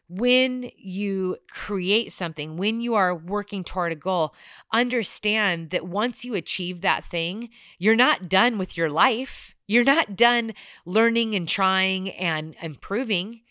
When 0.07 0.69
you 0.77 1.37
create 1.49 2.11
something, 2.11 2.55
when 2.55 2.81
you 2.81 2.93
are 2.93 3.15
working 3.15 3.63
toward 3.63 3.91
a 3.91 3.95
goal, 3.95 4.35
understand 4.71 5.71
that 5.71 5.87
once 5.87 6.23
you 6.23 6.35
achieve 6.35 6.81
that 6.81 7.05
thing, 7.05 7.49
you're 7.79 7.95
not 7.95 8.29
done 8.29 8.59
with 8.59 8.77
your 8.77 8.91
life. 8.91 9.55
You're 9.65 9.83
not 9.83 10.15
done 10.15 10.53
learning 10.85 11.33
and 11.33 11.47
trying 11.47 12.11
and 12.11 12.55
improving 12.61 13.41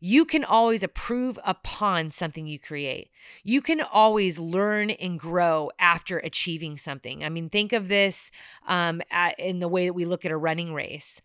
you 0.00 0.24
can 0.24 0.44
always 0.44 0.82
improve 0.82 1.38
upon 1.44 2.10
something 2.10 2.46
you 2.46 2.58
create. 2.58 3.10
You 3.42 3.60
can 3.60 3.80
always 3.80 4.38
learn 4.38 4.90
and 4.90 5.18
grow 5.18 5.70
after 5.78 6.18
achieving 6.18 6.76
something. 6.76 7.24
I 7.24 7.28
mean, 7.28 7.50
think 7.50 7.72
of 7.72 7.88
this 7.88 8.30
um, 8.66 9.02
at, 9.10 9.38
in 9.38 9.58
the 9.58 9.68
way 9.68 9.86
that 9.86 9.94
we 9.94 10.04
look 10.04 10.24
at 10.24 10.30
a 10.30 10.36
running 10.36 10.72
race. 10.72 11.20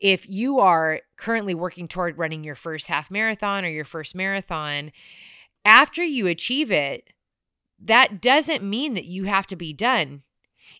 If 0.00 0.28
you 0.28 0.58
are 0.58 1.00
currently 1.16 1.54
working 1.54 1.88
toward 1.88 2.18
running 2.18 2.44
your 2.44 2.56
first 2.56 2.88
half 2.88 3.10
marathon 3.10 3.64
or 3.64 3.68
your 3.68 3.84
first 3.84 4.14
marathon, 4.14 4.92
after 5.64 6.02
you 6.04 6.26
achieve 6.26 6.70
it, 6.70 7.08
that 7.80 8.20
doesn't 8.20 8.62
mean 8.62 8.94
that 8.94 9.04
you 9.04 9.24
have 9.24 9.46
to 9.48 9.56
be 9.56 9.72
done 9.72 10.22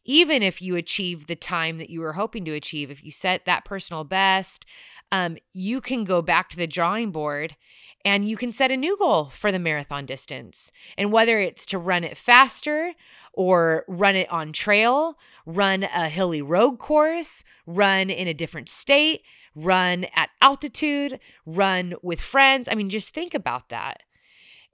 even 0.04 0.42
if 0.42 0.60
you 0.60 0.76
achieve 0.76 1.26
the 1.26 1.36
time 1.36 1.78
that 1.78 1.90
you 1.90 2.00
were 2.00 2.14
hoping 2.14 2.44
to 2.44 2.54
achieve, 2.54 2.90
if 2.90 3.04
you 3.04 3.10
set 3.10 3.44
that 3.44 3.64
personal 3.64 4.04
best, 4.04 4.66
um, 5.10 5.36
you 5.52 5.80
can 5.80 6.04
go 6.04 6.22
back 6.22 6.48
to 6.50 6.56
the 6.56 6.66
drawing 6.66 7.10
board 7.10 7.56
and 8.04 8.28
you 8.28 8.36
can 8.36 8.52
set 8.52 8.70
a 8.70 8.76
new 8.76 8.96
goal 8.96 9.26
for 9.26 9.52
the 9.52 9.58
marathon 9.58 10.06
distance. 10.06 10.72
And 10.98 11.12
whether 11.12 11.38
it's 11.38 11.66
to 11.66 11.78
run 11.78 12.02
it 12.02 12.16
faster 12.16 12.94
or 13.32 13.84
run 13.86 14.16
it 14.16 14.30
on 14.30 14.52
trail, 14.52 15.18
run 15.46 15.84
a 15.84 16.08
hilly 16.08 16.42
road 16.42 16.78
course, 16.78 17.44
run 17.66 18.10
in 18.10 18.26
a 18.26 18.34
different 18.34 18.68
state, 18.68 19.22
run 19.54 20.06
at 20.16 20.30
altitude, 20.40 21.20
run 21.46 21.94
with 22.02 22.20
friends. 22.20 22.68
I 22.68 22.74
mean, 22.74 22.90
just 22.90 23.14
think 23.14 23.34
about 23.34 23.68
that. 23.68 24.02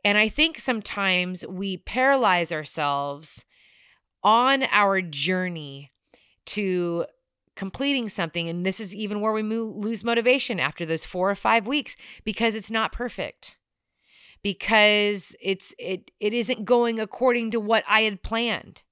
And 0.04 0.16
I 0.16 0.28
think 0.28 0.58
sometimes 0.58 1.44
we 1.46 1.76
paralyze 1.76 2.52
ourselves 2.52 3.44
on 4.22 4.64
our 4.64 5.00
journey 5.00 5.92
to 6.46 7.06
completing 7.56 8.08
something 8.08 8.48
and 8.48 8.64
this 8.64 8.78
is 8.78 8.94
even 8.94 9.20
where 9.20 9.32
we 9.32 9.42
lose 9.42 10.04
motivation 10.04 10.60
after 10.60 10.86
those 10.86 11.04
4 11.04 11.30
or 11.30 11.34
5 11.34 11.66
weeks 11.66 11.96
because 12.24 12.54
it's 12.54 12.70
not 12.70 12.92
perfect. 12.92 13.56
Because 14.40 15.34
it's 15.42 15.74
it 15.78 16.12
it 16.20 16.32
isn't 16.32 16.64
going 16.64 17.00
according 17.00 17.50
to 17.50 17.60
what 17.60 17.82
I 17.88 18.02
had 18.02 18.22
planned. 18.22 18.82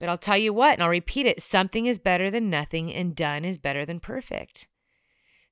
But 0.00 0.08
I'll 0.08 0.18
tell 0.18 0.36
you 0.36 0.52
what 0.52 0.74
and 0.74 0.82
I'll 0.82 0.88
repeat 0.88 1.26
it 1.26 1.40
something 1.40 1.86
is 1.86 2.00
better 2.00 2.30
than 2.30 2.50
nothing 2.50 2.92
and 2.92 3.14
done 3.14 3.44
is 3.44 3.58
better 3.58 3.86
than 3.86 4.00
perfect. 4.00 4.66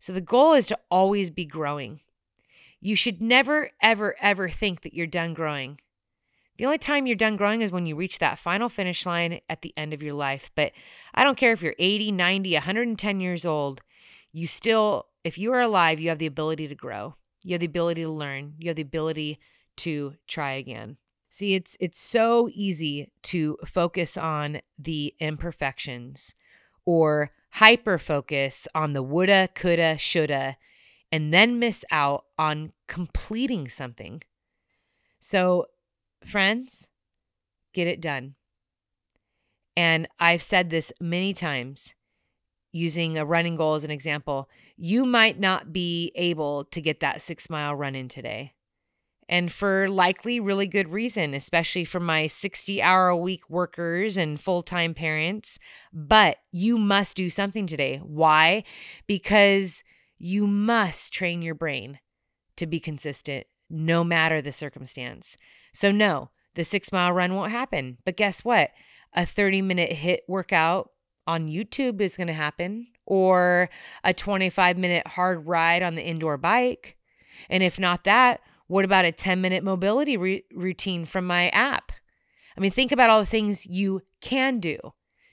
So 0.00 0.12
the 0.12 0.20
goal 0.20 0.54
is 0.54 0.66
to 0.68 0.78
always 0.90 1.30
be 1.30 1.44
growing. 1.44 2.00
You 2.80 2.96
should 2.96 3.20
never, 3.20 3.70
ever, 3.82 4.16
ever 4.20 4.48
think 4.48 4.82
that 4.82 4.94
you're 4.94 5.06
done 5.06 5.34
growing. 5.34 5.80
The 6.58 6.66
only 6.66 6.78
time 6.78 7.06
you're 7.06 7.16
done 7.16 7.36
growing 7.36 7.62
is 7.62 7.70
when 7.70 7.86
you 7.86 7.94
reach 7.94 8.18
that 8.18 8.38
final 8.38 8.68
finish 8.68 9.06
line 9.06 9.40
at 9.48 9.62
the 9.62 9.72
end 9.76 9.94
of 9.94 10.02
your 10.02 10.14
life. 10.14 10.50
But 10.56 10.72
I 11.14 11.22
don't 11.24 11.38
care 11.38 11.52
if 11.52 11.62
you're 11.62 11.76
80, 11.78 12.12
90, 12.12 12.54
110 12.54 13.20
years 13.20 13.46
old, 13.46 13.80
you 14.32 14.46
still, 14.46 15.06
if 15.22 15.38
you 15.38 15.52
are 15.52 15.60
alive, 15.60 16.00
you 16.00 16.08
have 16.08 16.18
the 16.18 16.26
ability 16.26 16.66
to 16.68 16.74
grow. 16.74 17.14
You 17.44 17.52
have 17.54 17.60
the 17.60 17.66
ability 17.66 18.02
to 18.02 18.10
learn. 18.10 18.54
You 18.58 18.68
have 18.70 18.76
the 18.76 18.82
ability 18.82 19.38
to 19.76 20.14
try 20.26 20.52
again. 20.52 20.96
See, 21.30 21.54
it's 21.54 21.76
it's 21.78 22.00
so 22.00 22.48
easy 22.52 23.12
to 23.24 23.58
focus 23.64 24.16
on 24.16 24.60
the 24.76 25.14
imperfections 25.20 26.34
or 26.84 27.30
hyper 27.52 27.98
focus 27.98 28.66
on 28.74 28.92
the 28.92 29.02
woulda, 29.02 29.48
coulda, 29.54 29.96
shoulda, 29.98 30.56
and 31.12 31.32
then 31.32 31.58
miss 31.58 31.84
out 31.90 32.24
on 32.38 32.72
completing 32.88 33.68
something. 33.68 34.22
So, 35.20 35.66
friends, 36.24 36.88
get 37.72 37.86
it 37.86 38.00
done. 38.00 38.34
And 39.76 40.08
I've 40.18 40.42
said 40.42 40.70
this 40.70 40.92
many 41.00 41.32
times 41.32 41.94
using 42.72 43.16
a 43.16 43.24
running 43.24 43.56
goal 43.56 43.74
as 43.74 43.84
an 43.84 43.90
example. 43.90 44.48
You 44.76 45.06
might 45.06 45.38
not 45.38 45.72
be 45.72 46.12
able 46.14 46.64
to 46.66 46.80
get 46.80 47.00
that 47.00 47.22
six 47.22 47.48
mile 47.48 47.74
run 47.74 47.94
in 47.94 48.08
today. 48.08 48.54
And 49.28 49.52
for 49.52 49.88
likely 49.90 50.40
really 50.40 50.66
good 50.66 50.88
reason, 50.88 51.34
especially 51.34 51.84
for 51.84 52.00
my 52.00 52.26
60 52.26 52.80
hour 52.80 53.08
a 53.08 53.16
week 53.16 53.48
workers 53.50 54.16
and 54.16 54.40
full 54.40 54.62
time 54.62 54.94
parents. 54.94 55.58
But 55.92 56.38
you 56.50 56.78
must 56.78 57.16
do 57.16 57.28
something 57.28 57.66
today. 57.66 57.98
Why? 57.98 58.64
Because 59.06 59.82
you 60.18 60.46
must 60.46 61.12
train 61.12 61.42
your 61.42 61.54
brain 61.54 62.00
to 62.56 62.66
be 62.66 62.80
consistent 62.80 63.46
no 63.70 64.02
matter 64.02 64.40
the 64.40 64.52
circumstance. 64.52 65.36
So, 65.72 65.90
no, 65.90 66.30
the 66.54 66.64
six 66.64 66.92
mile 66.92 67.12
run 67.12 67.34
won't 67.34 67.52
happen. 67.52 67.98
But 68.04 68.16
guess 68.16 68.44
what? 68.44 68.70
A 69.14 69.24
30 69.24 69.62
minute 69.62 69.90
HIIT 69.90 70.18
workout 70.28 70.90
on 71.26 71.48
YouTube 71.48 72.00
is 72.00 72.16
going 72.16 72.26
to 72.26 72.32
happen, 72.32 72.88
or 73.06 73.68
a 74.02 74.14
25 74.14 74.78
minute 74.78 75.06
hard 75.06 75.46
ride 75.46 75.82
on 75.82 75.94
the 75.94 76.02
indoor 76.02 76.36
bike. 76.36 76.96
And 77.48 77.62
if 77.62 77.78
not 77.78 78.04
that, 78.04 78.40
what 78.66 78.84
about 78.84 79.04
a 79.04 79.12
10 79.12 79.40
minute 79.40 79.64
mobility 79.64 80.16
re- 80.16 80.44
routine 80.52 81.04
from 81.04 81.26
my 81.26 81.48
app? 81.50 81.92
I 82.56 82.60
mean, 82.60 82.70
think 82.70 82.92
about 82.92 83.10
all 83.10 83.20
the 83.20 83.26
things 83.26 83.66
you 83.66 84.02
can 84.20 84.58
do. 84.58 84.78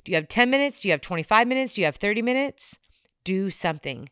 Do 0.04 0.12
you 0.12 0.16
have 0.16 0.28
10 0.28 0.50
minutes? 0.50 0.82
Do 0.82 0.88
you 0.88 0.92
have 0.92 1.02
25 1.02 1.48
minutes? 1.48 1.74
Do 1.74 1.82
you 1.82 1.86
have 1.86 1.96
30 1.96 2.22
minutes? 2.22 2.78
Do 3.24 3.50
something. 3.50 4.10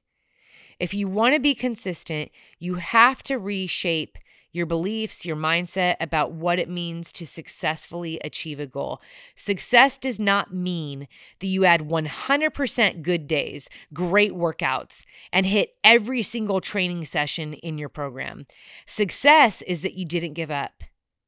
If 0.80 0.94
you 0.94 1.08
want 1.08 1.36
to 1.36 1.40
be 1.40 1.54
consistent, 1.54 2.32
you 2.60 2.76
have 2.76 3.22
to 3.24 3.38
reshape 3.38 4.18
your 4.54 4.68
beliefs, 4.68 5.26
your 5.26 5.36
mindset 5.36 5.96
about 6.00 6.32
what 6.32 6.60
it 6.60 6.70
means 6.70 7.12
to 7.12 7.26
successfully 7.28 8.20
achieve 8.24 8.60
a 8.60 8.68
goal. 8.68 9.02
Success 9.36 9.98
does 9.98 10.20
not 10.20 10.54
mean 10.54 11.08
that 11.40 11.48
you 11.48 11.64
had 11.64 11.82
100% 11.82 13.02
good 13.02 13.28
days, 13.28 13.68
great 13.92 14.32
workouts, 14.32 15.04
and 15.34 15.48
hit 15.48 15.72
every 15.84 16.22
single 16.22 16.62
training 16.62 17.04
session 17.04 17.54
in 17.56 17.80
your 17.80 17.90
program. 17.90 18.46
Success 18.86 19.64
is 19.64 19.82
that 19.82 19.96
you 19.96 20.06
didn't 20.06 20.34
give 20.34 20.52
up, 20.52 20.84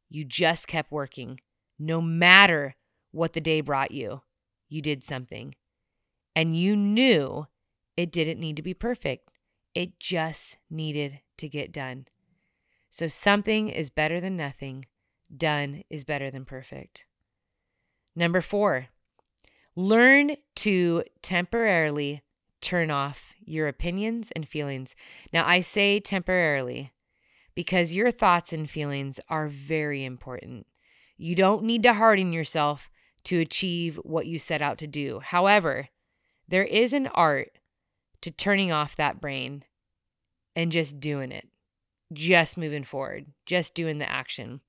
you 0.09 0.23
just 0.23 0.67
kept 0.67 0.91
working. 0.91 1.39
No 1.79 1.99
matter 1.99 2.75
what 3.11 3.33
the 3.33 3.41
day 3.41 3.59
brought 3.61 3.91
you, 3.91 4.21
you 4.69 4.81
did 4.81 5.03
something. 5.03 5.55
And 6.35 6.55
you 6.55 6.75
knew 6.75 7.47
it 7.97 8.11
didn't 8.11 8.39
need 8.39 8.57
to 8.57 8.61
be 8.61 8.73
perfect. 8.73 9.29
It 9.73 9.99
just 9.99 10.57
needed 10.69 11.21
to 11.37 11.49
get 11.49 11.71
done. 11.71 12.05
So 12.95 13.09
something 13.09 13.67
is 13.67 13.89
better 13.89 14.21
than 14.21 14.37
nothing. 14.37 14.85
Done 15.35 15.83
is 15.89 16.05
better 16.05 16.31
than 16.31 16.45
perfect. 16.45 17.03
Number 18.15 18.39
four, 18.39 18.87
learn 19.75 20.37
to 20.55 21.03
temporarily 21.21 22.23
turn 22.61 22.89
off 22.89 23.33
your 23.43 23.67
opinions 23.67 24.31
and 24.33 24.47
feelings. 24.47 24.95
Now, 25.33 25.45
I 25.45 25.59
say 25.59 25.99
temporarily 25.99 26.93
because 27.53 27.93
your 27.93 28.11
thoughts 28.11 28.53
and 28.53 28.69
feelings 28.69 29.19
are 29.27 29.49
very 29.49 30.05
important. 30.05 30.65
You 31.17 31.35
don't 31.35 31.65
need 31.65 31.83
to 31.83 31.95
harden 31.95 32.31
yourself 32.31 32.89
to 33.25 33.41
achieve 33.41 33.97
what 34.03 34.25
you 34.25 34.39
set 34.39 34.61
out 34.61 34.77
to 34.77 34.87
do. 34.87 35.19
However, 35.19 35.89
there 36.47 36.63
is 36.63 36.93
an 36.93 37.07
art 37.07 37.57
to 38.21 38.31
turning 38.31 38.71
off 38.71 38.95
that 38.95 39.19
brain 39.19 39.65
and 40.55 40.71
just 40.71 41.01
doing 41.01 41.33
it, 41.33 41.49
just 42.13 42.57
moving 42.57 42.83
forward, 42.83 43.25
just 43.45 43.73
doing 43.73 43.97
the 43.97 44.09
action. 44.09 44.61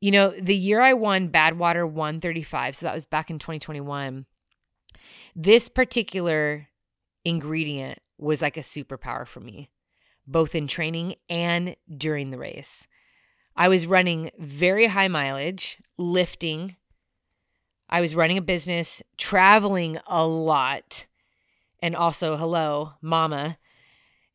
You 0.00 0.10
know, 0.10 0.34
the 0.40 0.56
year 0.56 0.80
I 0.80 0.92
won 0.92 1.28
Badwater 1.28 1.88
135, 1.88 2.76
so 2.76 2.86
that 2.86 2.94
was 2.94 3.06
back 3.06 3.30
in 3.30 3.38
2021, 3.38 4.26
this 5.34 5.68
particular 5.68 6.68
ingredient 7.24 7.98
was 8.16 8.42
like 8.42 8.56
a 8.56 8.60
superpower 8.60 9.26
for 9.26 9.40
me, 9.40 9.70
both 10.26 10.54
in 10.54 10.66
training 10.66 11.14
and 11.28 11.76
during 11.96 12.30
the 12.30 12.38
race. 12.38 12.86
I 13.56 13.68
was 13.68 13.86
running 13.86 14.30
very 14.38 14.86
high 14.86 15.08
mileage, 15.08 15.78
lifting. 15.96 16.76
I 17.88 18.00
was 18.00 18.14
running 18.14 18.38
a 18.38 18.42
business, 18.42 19.02
traveling 19.16 19.98
a 20.06 20.24
lot, 20.24 21.06
and 21.80 21.96
also, 21.96 22.36
hello, 22.36 22.92
mama, 23.02 23.58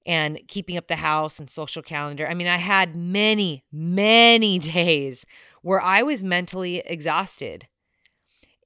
and 0.05 0.39
keeping 0.47 0.77
up 0.77 0.87
the 0.87 0.95
house 0.95 1.39
and 1.39 1.49
social 1.49 1.81
calendar. 1.81 2.27
I 2.27 2.33
mean, 2.33 2.47
I 2.47 2.57
had 2.57 2.95
many, 2.95 3.63
many 3.71 4.59
days 4.59 5.25
where 5.61 5.81
I 5.81 6.03
was 6.03 6.23
mentally 6.23 6.79
exhausted. 6.85 7.67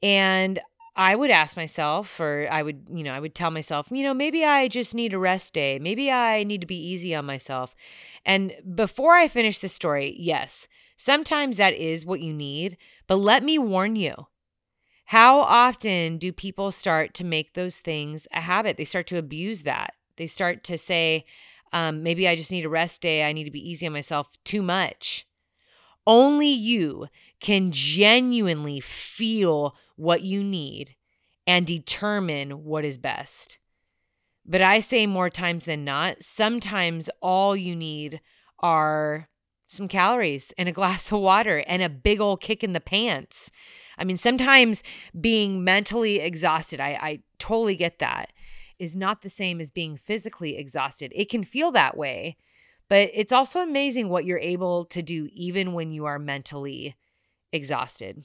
And 0.01 0.59
I 0.95 1.15
would 1.15 1.29
ask 1.29 1.55
myself, 1.55 2.19
or 2.19 2.47
I 2.49 2.63
would, 2.63 2.87
you 2.91 3.03
know, 3.03 3.13
I 3.13 3.19
would 3.19 3.35
tell 3.35 3.51
myself, 3.51 3.87
you 3.91 4.01
know, 4.01 4.15
maybe 4.15 4.43
I 4.43 4.67
just 4.67 4.95
need 4.95 5.13
a 5.13 5.19
rest 5.19 5.53
day. 5.53 5.77
Maybe 5.77 6.11
I 6.11 6.43
need 6.43 6.61
to 6.61 6.67
be 6.67 6.75
easy 6.75 7.13
on 7.13 7.25
myself. 7.25 7.75
And 8.25 8.53
before 8.73 9.13
I 9.13 9.27
finish 9.27 9.59
the 9.59 9.69
story, 9.69 10.15
yes, 10.17 10.67
sometimes 10.97 11.57
that 11.57 11.75
is 11.75 12.05
what 12.05 12.19
you 12.19 12.33
need. 12.33 12.77
But 13.05 13.17
let 13.17 13.43
me 13.43 13.59
warn 13.59 13.95
you 13.95 14.27
how 15.05 15.39
often 15.39 16.17
do 16.17 16.33
people 16.33 16.69
start 16.71 17.13
to 17.13 17.23
make 17.23 17.53
those 17.53 17.77
things 17.77 18.27
a 18.33 18.41
habit? 18.41 18.75
They 18.75 18.83
start 18.83 19.07
to 19.07 19.17
abuse 19.17 19.61
that. 19.61 19.93
They 20.17 20.27
start 20.27 20.63
to 20.65 20.77
say, 20.77 21.25
um, 21.73 22.03
maybe 22.03 22.27
I 22.27 22.35
just 22.35 22.51
need 22.51 22.65
a 22.65 22.69
rest 22.69 23.01
day. 23.01 23.23
I 23.23 23.33
need 23.33 23.45
to 23.45 23.51
be 23.51 23.69
easy 23.69 23.85
on 23.87 23.93
myself 23.93 24.27
too 24.43 24.61
much. 24.61 25.25
Only 26.05 26.49
you 26.49 27.07
can 27.39 27.71
genuinely 27.71 28.79
feel 28.79 29.75
what 29.95 30.21
you 30.21 30.43
need 30.43 30.95
and 31.45 31.65
determine 31.65 32.63
what 32.63 32.85
is 32.85 32.97
best. 32.97 33.59
But 34.45 34.61
I 34.61 34.79
say 34.79 35.05
more 35.05 35.29
times 35.29 35.65
than 35.65 35.83
not, 35.83 36.23
sometimes 36.23 37.09
all 37.21 37.55
you 37.55 37.75
need 37.75 38.21
are 38.59 39.27
some 39.67 39.87
calories 39.89 40.53
and 40.57 40.69
a 40.69 40.71
glass 40.73 41.11
of 41.11 41.19
water 41.19 41.63
and 41.67 41.81
a 41.81 41.89
big 41.89 42.21
old 42.21 42.41
kick 42.41 42.63
in 42.63 42.71
the 42.71 42.79
pants. 42.79 43.51
I 43.97 44.03
mean, 44.03 44.17
sometimes 44.17 44.83
being 45.19 45.63
mentally 45.63 46.19
exhausted, 46.19 46.79
I, 46.79 46.97
I 47.01 47.19
totally 47.39 47.75
get 47.75 47.99
that, 47.99 48.31
is 48.79 48.95
not 48.95 49.21
the 49.21 49.29
same 49.29 49.59
as 49.59 49.69
being 49.69 49.97
physically 49.97 50.57
exhausted. 50.57 51.11
It 51.15 51.29
can 51.29 51.43
feel 51.43 51.71
that 51.71 51.97
way, 51.97 52.37
but 52.89 53.09
it's 53.13 53.31
also 53.31 53.61
amazing 53.61 54.09
what 54.09 54.25
you're 54.25 54.39
able 54.39 54.85
to 54.85 55.01
do 55.01 55.29
even 55.33 55.73
when 55.73 55.91
you 55.91 56.05
are 56.05 56.19
mentally 56.19 56.95
exhausted. 57.51 58.23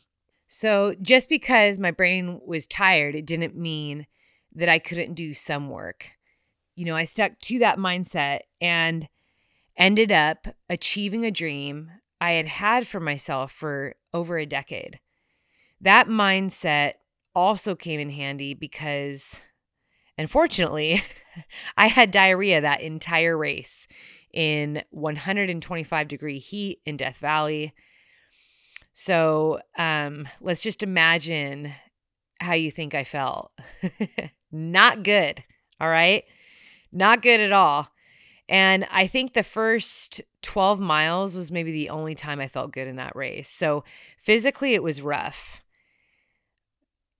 So 0.48 0.94
just 1.00 1.28
because 1.28 1.78
my 1.78 1.90
brain 1.90 2.40
was 2.44 2.66
tired, 2.66 3.14
it 3.14 3.26
didn't 3.26 3.56
mean 3.56 4.06
that 4.54 4.68
I 4.68 4.78
couldn't 4.78 5.14
do 5.14 5.32
some 5.32 5.70
work. 5.70 6.10
You 6.76 6.84
know, 6.84 6.96
I 6.96 7.04
stuck 7.04 7.38
to 7.40 7.58
that 7.60 7.78
mindset 7.78 8.40
and 8.60 9.08
ended 9.76 10.12
up 10.12 10.46
achieving 10.68 11.24
a 11.24 11.30
dream 11.30 11.90
I 12.20 12.32
had 12.32 12.46
had 12.46 12.86
for 12.86 13.00
myself 13.00 13.50
for 13.52 13.94
over 14.12 14.38
a 14.38 14.46
decade 14.46 15.00
that 15.82 16.06
mindset 16.06 16.94
also 17.34 17.74
came 17.74 18.00
in 18.00 18.10
handy 18.10 18.54
because 18.54 19.40
unfortunately, 20.22 21.02
I 21.76 21.88
had 21.88 22.12
diarrhea 22.12 22.60
that 22.60 22.80
entire 22.80 23.36
race 23.36 23.88
in 24.32 24.82
125 24.90 26.08
degree 26.08 26.38
heat 26.38 26.80
in 26.86 26.96
Death 26.96 27.16
Valley. 27.18 27.74
So 28.94 29.60
um, 29.76 30.28
let's 30.40 30.62
just 30.62 30.82
imagine 30.82 31.72
how 32.40 32.54
you 32.54 32.70
think 32.70 32.94
I 32.94 33.04
felt. 33.04 33.50
Not 34.52 35.02
good. 35.02 35.42
All 35.80 35.88
right. 35.88 36.24
Not 36.92 37.20
good 37.20 37.40
at 37.40 37.52
all. 37.52 37.88
And 38.48 38.86
I 38.90 39.06
think 39.06 39.32
the 39.32 39.42
first 39.42 40.20
12 40.42 40.78
miles 40.78 41.36
was 41.36 41.50
maybe 41.50 41.72
the 41.72 41.90
only 41.90 42.14
time 42.14 42.38
I 42.38 42.48
felt 42.48 42.72
good 42.72 42.86
in 42.86 42.96
that 42.96 43.16
race. 43.16 43.48
So 43.48 43.82
physically, 44.18 44.74
it 44.74 44.82
was 44.82 45.02
rough 45.02 45.62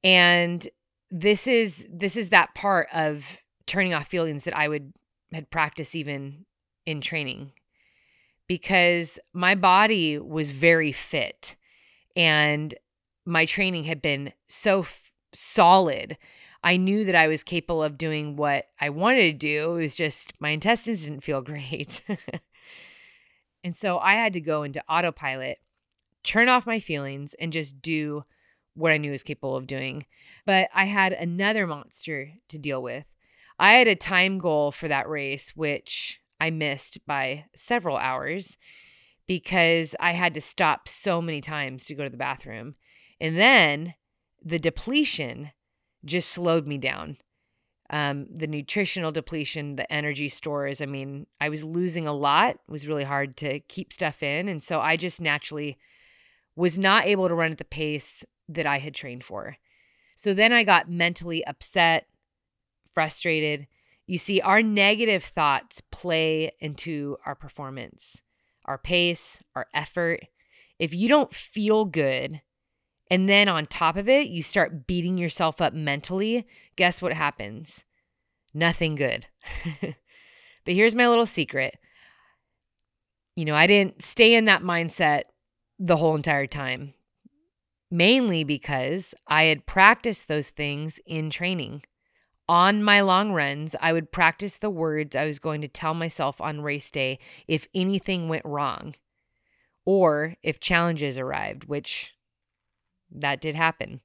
and 0.04 0.68
this 1.14 1.46
is 1.46 1.86
this 1.92 2.16
is 2.16 2.30
that 2.30 2.54
part 2.54 2.88
of 2.92 3.42
turning 3.66 3.92
off 3.92 4.08
feelings 4.08 4.44
that 4.44 4.56
I 4.56 4.66
would 4.66 4.94
had 5.30 5.50
practiced 5.50 5.94
even 5.94 6.46
in 6.86 7.00
training. 7.00 7.52
because 8.48 9.18
my 9.32 9.54
body 9.54 10.18
was 10.18 10.50
very 10.50 10.90
fit 10.92 11.54
and 12.16 12.74
my 13.24 13.44
training 13.46 13.84
had 13.84 14.02
been 14.02 14.32
so 14.48 14.80
f- 14.80 15.12
solid. 15.32 16.18
I 16.64 16.76
knew 16.76 17.04
that 17.04 17.14
I 17.14 17.28
was 17.28 17.42
capable 17.44 17.82
of 17.82 17.96
doing 17.98 18.36
what 18.36 18.66
I 18.80 18.90
wanted 18.90 19.22
to 19.22 19.32
do. 19.32 19.72
It 19.74 19.82
was 19.82 19.94
just 19.96 20.40
my 20.40 20.50
intestines 20.50 21.04
didn't 21.04 21.24
feel 21.24 21.40
great. 21.52 22.02
and 23.62 23.76
so 23.76 23.98
I 23.98 24.14
had 24.14 24.32
to 24.32 24.40
go 24.40 24.62
into 24.64 24.82
autopilot, 24.88 25.58
turn 26.24 26.48
off 26.48 26.66
my 26.66 26.80
feelings, 26.80 27.34
and 27.34 27.52
just 27.52 27.80
do 27.80 28.24
what 28.74 28.92
I 28.92 28.98
knew 28.98 29.10
was 29.10 29.22
capable 29.22 29.56
of 29.56 29.66
doing. 29.66 30.06
But 30.46 30.68
I 30.74 30.84
had 30.84 31.12
another 31.12 31.66
monster 31.66 32.32
to 32.48 32.58
deal 32.58 32.82
with. 32.82 33.04
I 33.58 33.72
had 33.74 33.88
a 33.88 33.94
time 33.94 34.38
goal 34.38 34.72
for 34.72 34.88
that 34.88 35.08
race, 35.08 35.54
which 35.54 36.20
I 36.40 36.50
missed 36.50 36.98
by 37.06 37.44
several 37.54 37.96
hours 37.96 38.56
because 39.26 39.94
I 40.00 40.12
had 40.12 40.34
to 40.34 40.40
stop 40.40 40.88
so 40.88 41.22
many 41.22 41.40
times 41.40 41.84
to 41.86 41.94
go 41.94 42.04
to 42.04 42.10
the 42.10 42.16
bathroom. 42.16 42.74
And 43.20 43.38
then 43.38 43.94
the 44.44 44.58
depletion 44.58 45.52
just 46.04 46.30
slowed 46.30 46.66
me 46.66 46.78
down. 46.78 47.18
Um, 47.90 48.26
the 48.34 48.46
nutritional 48.46 49.12
depletion, 49.12 49.76
the 49.76 49.90
energy 49.92 50.28
stores. 50.28 50.80
I 50.80 50.86
mean, 50.86 51.26
I 51.40 51.48
was 51.48 51.62
losing 51.62 52.06
a 52.06 52.12
lot. 52.12 52.56
It 52.56 52.72
was 52.72 52.88
really 52.88 53.04
hard 53.04 53.36
to 53.36 53.60
keep 53.60 53.92
stuff 53.92 54.22
in. 54.22 54.48
And 54.48 54.62
so 54.62 54.80
I 54.80 54.96
just 54.96 55.20
naturally 55.20 55.78
was 56.56 56.76
not 56.76 57.06
able 57.06 57.28
to 57.28 57.34
run 57.34 57.52
at 57.52 57.58
the 57.58 57.64
pace 57.64 58.24
that 58.54 58.66
I 58.66 58.78
had 58.78 58.94
trained 58.94 59.24
for. 59.24 59.56
So 60.16 60.34
then 60.34 60.52
I 60.52 60.64
got 60.64 60.90
mentally 60.90 61.44
upset, 61.46 62.06
frustrated. 62.94 63.66
You 64.06 64.18
see, 64.18 64.40
our 64.40 64.62
negative 64.62 65.24
thoughts 65.24 65.80
play 65.90 66.52
into 66.60 67.16
our 67.24 67.34
performance, 67.34 68.22
our 68.64 68.78
pace, 68.78 69.42
our 69.54 69.66
effort. 69.74 70.20
If 70.78 70.94
you 70.94 71.08
don't 71.08 71.34
feel 71.34 71.84
good, 71.84 72.40
and 73.10 73.28
then 73.28 73.48
on 73.48 73.66
top 73.66 73.96
of 73.96 74.08
it, 74.08 74.28
you 74.28 74.42
start 74.42 74.86
beating 74.86 75.18
yourself 75.18 75.60
up 75.60 75.74
mentally, 75.74 76.46
guess 76.76 77.02
what 77.02 77.12
happens? 77.12 77.84
Nothing 78.54 78.94
good. 78.94 79.26
but 79.80 79.94
here's 80.74 80.94
my 80.94 81.08
little 81.08 81.26
secret. 81.26 81.78
You 83.36 83.44
know, 83.44 83.54
I 83.54 83.66
didn't 83.66 84.02
stay 84.02 84.34
in 84.34 84.44
that 84.46 84.62
mindset 84.62 85.22
the 85.78 85.96
whole 85.96 86.14
entire 86.14 86.46
time 86.46 86.94
mainly 87.92 88.42
because 88.42 89.14
I 89.28 89.44
had 89.44 89.66
practiced 89.66 90.26
those 90.26 90.48
things 90.48 90.98
in 91.06 91.28
training. 91.28 91.82
On 92.48 92.82
my 92.82 93.02
long 93.02 93.32
runs, 93.32 93.76
I 93.80 93.92
would 93.92 94.10
practice 94.10 94.56
the 94.56 94.70
words 94.70 95.14
I 95.14 95.26
was 95.26 95.38
going 95.38 95.60
to 95.60 95.68
tell 95.68 95.92
myself 95.92 96.40
on 96.40 96.62
race 96.62 96.90
day 96.90 97.18
if 97.46 97.66
anything 97.74 98.28
went 98.30 98.46
wrong 98.46 98.94
or 99.84 100.36
if 100.42 100.58
challenges 100.58 101.18
arrived, 101.18 101.64
which 101.64 102.14
that 103.10 103.42
did 103.42 103.54
happen. 103.54 104.00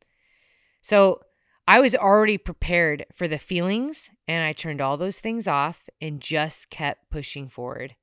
So 0.82 1.21
I 1.65 1.80
was 1.80 1.95
already 1.95 2.38
prepared 2.38 3.06
for 3.15 3.28
the 3.28 3.38
feelings 3.38 4.10
and 4.28 4.43
I 4.43 4.52
turned 4.52 4.82
all 4.82 4.97
those 4.97 5.19
things 5.19 5.47
off 5.47 5.89
and 6.02 6.19
just 6.19 6.69
kept 6.69 7.10
pushing 7.10 7.47
forward. 7.47 7.95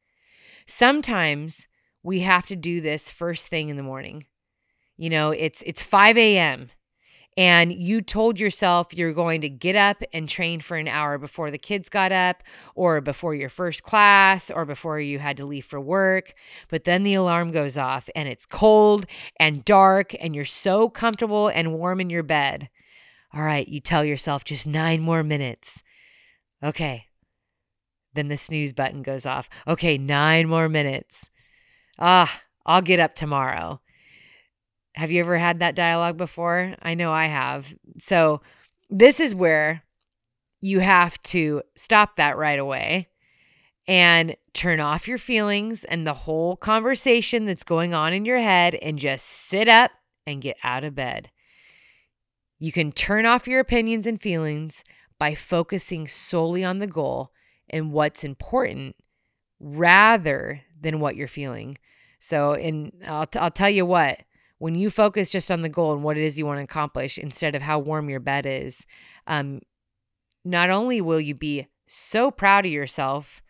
Sometimes 0.67 1.67
we 2.03 2.21
have 2.21 2.47
to 2.47 2.57
do 2.57 2.81
this 2.81 3.11
first 3.11 3.49
thing 3.49 3.69
in 3.69 3.77
the 3.77 3.83
morning. 3.83 4.25
You 4.97 5.11
know, 5.11 5.31
it's 5.31 5.63
it's 5.67 5.83
5 5.83 6.17
a.m. 6.17 6.71
and 7.37 7.73
you 7.73 8.01
told 8.01 8.39
yourself 8.39 8.95
you're 8.95 9.13
going 9.13 9.41
to 9.41 9.49
get 9.49 9.75
up 9.75 10.03
and 10.13 10.29
train 10.29 10.61
for 10.61 10.77
an 10.77 10.87
hour 10.87 11.19
before 11.19 11.51
the 11.51 11.59
kids 11.59 11.89
got 11.89 12.13
up 12.13 12.45
or 12.77 13.01
before 13.01 13.35
your 13.35 13.49
first 13.49 13.83
class 13.83 14.51
or 14.51 14.65
before 14.65 15.01
you 15.01 15.19
had 15.19 15.37
to 15.39 15.45
leave 15.47 15.65
for 15.65 15.81
work. 15.81 16.35
But 16.69 16.85
then 16.85 17.03
the 17.03 17.15
alarm 17.15 17.51
goes 17.51 17.77
off 17.77 18.09
and 18.15 18.29
it's 18.29 18.47
cold 18.47 19.07
and 19.41 19.65
dark 19.65 20.15
and 20.21 20.35
you're 20.35 20.45
so 20.45 20.89
comfortable 20.89 21.49
and 21.49 21.75
warm 21.75 22.01
in 22.01 22.11
your 22.11 22.23
bed. 22.23 22.69
All 23.35 23.43
right, 23.43 23.67
you 23.67 23.81
tell 23.81 24.05
yourself 24.05 24.45
just 24.45 24.65
nine 24.65 25.01
more 25.01 25.25
minutes. 25.25 25.83
Okay. 26.63 27.07
Then 28.15 28.29
the 28.29 28.37
snooze 28.37 28.73
button 28.73 29.03
goes 29.03 29.27
off. 29.27 29.49
Okay, 29.67 29.99
nine 29.99 30.49
more 30.49 30.69
minutes. 30.69 31.31
Ah, 31.99 32.43
I'll 32.65 32.81
get 32.81 33.01
up 33.01 33.17
tomorrow. 33.17 33.81
Have 34.95 35.11
you 35.11 35.21
ever 35.21 35.37
had 35.37 35.61
that 35.61 35.75
dialogue 35.75 36.17
before? 36.17 36.75
I 36.83 36.95
know 36.95 37.13
I 37.13 37.27
have. 37.27 37.75
So, 37.99 38.41
this 38.91 39.19
is 39.19 39.35
where 39.35 39.83
you 40.61 40.81
have 40.81 41.21
to 41.23 41.63
stop 41.75 42.17
that 42.17 42.37
right 42.37 42.59
away 42.59 43.09
and 43.87 44.37
turn 44.53 44.81
off 44.81 45.09
your 45.09 45.19
feelings 45.19 45.85
and 45.85 46.07
the 46.07 46.15
whole 46.15 46.57
conversation 46.57 47.45
that's 47.45 47.65
going 47.65 47.93
on 47.93 48.13
in 48.13 48.25
your 48.25 48.39
head 48.39 48.75
and 48.77 48.99
just 48.99 49.27
sit 49.27 49.69
up 49.69 49.91
and 50.27 50.41
get 50.41 50.57
out 50.63 50.85
of 50.85 50.95
bed. 50.95 51.31
You 52.59 52.73
can 52.73 52.93
turn 52.93 53.27
off 53.27 53.47
your 53.47 53.61
opinions 53.61 54.07
and 54.07 54.21
feelings 54.21 54.85
by 55.19 55.35
focusing 55.35 56.07
solely 56.07 56.65
on 56.65 56.79
the 56.79 56.87
goal 56.87 57.31
and 57.69 57.93
what's 57.93 58.25
important 58.25 58.97
rather 59.61 60.63
than 60.81 61.01
what 61.01 61.17
you're 61.17 61.29
feeling. 61.29 61.77
So, 62.21 62.55
and 62.55 62.93
I'll, 63.07 63.27
t- 63.27 63.39
I'll 63.39 63.51
tell 63.51 63.69
you 63.69 63.85
what, 63.85 64.21
when 64.59 64.75
you 64.75 64.91
focus 64.91 65.31
just 65.31 65.51
on 65.51 65.63
the 65.63 65.69
goal 65.69 65.93
and 65.93 66.03
what 66.03 66.17
it 66.17 66.25
is 66.25 66.39
you 66.39 66.47
want 66.47 66.59
to 66.59 66.65
accomplish 66.65 67.19
instead 67.19 67.55
of 67.55 67.63
how 67.63 67.79
warm 67.79 68.09
your 68.09 68.21
bed 68.21 68.47
is, 68.47 68.87
um, 69.27 69.61
not 70.45 70.71
only 70.71 71.01
will 71.01 71.21
you 71.21 71.35
be 71.35 71.67
so 71.87 72.31
proud 72.31 72.67
of 72.67 72.73
yourself 72.73 73.43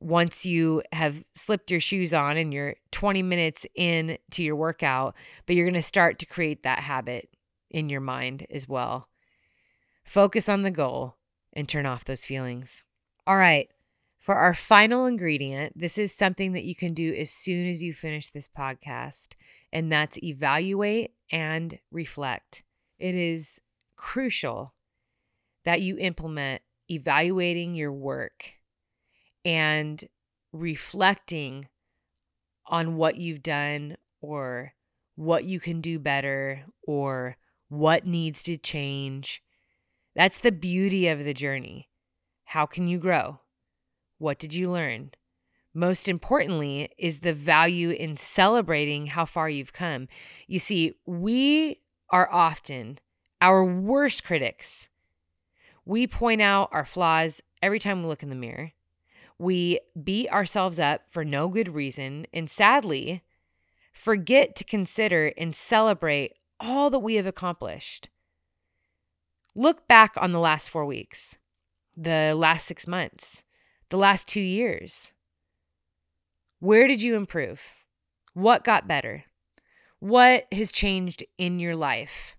once 0.00 0.46
you 0.46 0.82
have 0.92 1.24
slipped 1.34 1.70
your 1.70 1.80
shoes 1.80 2.14
on 2.14 2.36
and 2.36 2.52
you're 2.54 2.76
20 2.92 3.22
minutes 3.22 3.66
in 3.74 4.16
to 4.30 4.42
your 4.42 4.56
workout, 4.56 5.14
but 5.46 5.56
you're 5.56 5.66
going 5.66 5.74
to 5.74 5.82
start 5.82 6.18
to 6.18 6.26
create 6.26 6.62
that 6.62 6.80
habit 6.80 7.28
in 7.70 7.88
your 7.88 8.00
mind 8.00 8.46
as 8.50 8.68
well. 8.68 9.08
Focus 10.04 10.48
on 10.48 10.62
the 10.62 10.70
goal 10.70 11.16
and 11.52 11.68
turn 11.68 11.84
off 11.84 12.04
those 12.04 12.24
feelings. 12.24 12.84
All 13.26 13.36
right. 13.36 13.68
For 14.18 14.36
our 14.36 14.54
final 14.54 15.06
ingredient, 15.06 15.72
this 15.78 15.98
is 15.98 16.14
something 16.14 16.52
that 16.52 16.64
you 16.64 16.74
can 16.74 16.94
do 16.94 17.14
as 17.14 17.30
soon 17.30 17.66
as 17.66 17.82
you 17.82 17.92
finish 17.92 18.30
this 18.30 18.48
podcast 18.48 19.34
and 19.72 19.92
that's 19.92 20.22
evaluate 20.22 21.12
and 21.30 21.78
reflect. 21.90 22.62
It 22.98 23.14
is 23.14 23.60
crucial 23.96 24.74
that 25.64 25.82
you 25.82 25.98
implement 25.98 26.62
evaluating 26.90 27.74
your 27.74 27.92
work 27.92 28.52
and 29.44 30.02
reflecting 30.52 31.68
on 32.66 32.96
what 32.96 33.16
you've 33.16 33.42
done 33.42 33.96
or 34.20 34.72
what 35.16 35.44
you 35.44 35.60
can 35.60 35.80
do 35.80 35.98
better 35.98 36.64
or 36.86 37.36
what 37.68 38.06
needs 38.06 38.42
to 38.44 38.56
change. 38.56 39.42
That's 40.14 40.38
the 40.38 40.52
beauty 40.52 41.08
of 41.08 41.24
the 41.24 41.34
journey. 41.34 41.88
How 42.44 42.66
can 42.66 42.88
you 42.88 42.98
grow? 42.98 43.40
What 44.18 44.38
did 44.38 44.54
you 44.54 44.70
learn? 44.70 45.10
Most 45.78 46.08
importantly, 46.08 46.90
is 46.98 47.20
the 47.20 47.32
value 47.32 47.90
in 47.90 48.16
celebrating 48.16 49.06
how 49.06 49.24
far 49.24 49.48
you've 49.48 49.72
come. 49.72 50.08
You 50.48 50.58
see, 50.58 50.94
we 51.06 51.80
are 52.10 52.28
often 52.32 52.98
our 53.40 53.64
worst 53.64 54.24
critics. 54.24 54.88
We 55.84 56.08
point 56.08 56.42
out 56.42 56.68
our 56.72 56.84
flaws 56.84 57.42
every 57.62 57.78
time 57.78 58.02
we 58.02 58.08
look 58.08 58.24
in 58.24 58.28
the 58.28 58.34
mirror. 58.34 58.72
We 59.38 59.78
beat 60.02 60.28
ourselves 60.30 60.80
up 60.80 61.02
for 61.10 61.24
no 61.24 61.46
good 61.48 61.72
reason, 61.72 62.26
and 62.32 62.50
sadly, 62.50 63.22
forget 63.92 64.56
to 64.56 64.64
consider 64.64 65.32
and 65.38 65.54
celebrate 65.54 66.34
all 66.58 66.90
that 66.90 66.98
we 66.98 67.14
have 67.14 67.26
accomplished. 67.26 68.08
Look 69.54 69.86
back 69.86 70.14
on 70.16 70.32
the 70.32 70.40
last 70.40 70.70
four 70.70 70.84
weeks, 70.84 71.38
the 71.96 72.34
last 72.36 72.66
six 72.66 72.88
months, 72.88 73.44
the 73.90 73.96
last 73.96 74.26
two 74.26 74.40
years. 74.40 75.12
Where 76.60 76.88
did 76.88 77.00
you 77.00 77.14
improve? 77.14 77.60
What 78.34 78.64
got 78.64 78.88
better? 78.88 79.24
What 80.00 80.46
has 80.52 80.72
changed 80.72 81.24
in 81.38 81.58
your 81.58 81.76
life? 81.76 82.36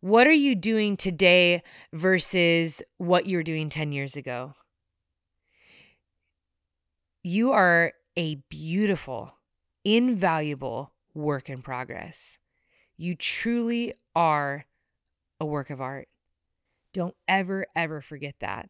What 0.00 0.26
are 0.26 0.32
you 0.32 0.54
doing 0.54 0.96
today 0.96 1.62
versus 1.92 2.82
what 2.98 3.26
you 3.26 3.36
were 3.36 3.42
doing 3.42 3.68
10 3.68 3.92
years 3.92 4.16
ago? 4.16 4.54
You 7.22 7.52
are 7.52 7.92
a 8.16 8.36
beautiful, 8.50 9.34
invaluable 9.84 10.92
work 11.14 11.48
in 11.48 11.62
progress. 11.62 12.38
You 12.96 13.14
truly 13.14 13.94
are 14.14 14.66
a 15.40 15.46
work 15.46 15.70
of 15.70 15.80
art. 15.80 16.08
Don't 16.92 17.14
ever, 17.26 17.66
ever 17.74 18.00
forget 18.00 18.34
that. 18.40 18.68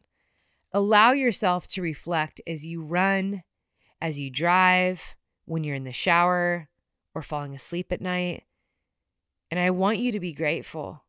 Allow 0.71 1.11
yourself 1.11 1.67
to 1.69 1.81
reflect 1.81 2.41
as 2.47 2.65
you 2.65 2.81
run, 2.81 3.43
as 4.01 4.19
you 4.19 4.29
drive, 4.29 5.15
when 5.45 5.63
you're 5.63 5.75
in 5.75 5.83
the 5.83 5.91
shower, 5.91 6.69
or 7.13 7.21
falling 7.21 7.55
asleep 7.55 7.91
at 7.91 8.01
night. 8.01 8.43
And 9.49 9.59
I 9.59 9.69
want 9.69 9.99
you 9.99 10.11
to 10.11 10.19
be 10.19 10.33
grateful 10.33 11.03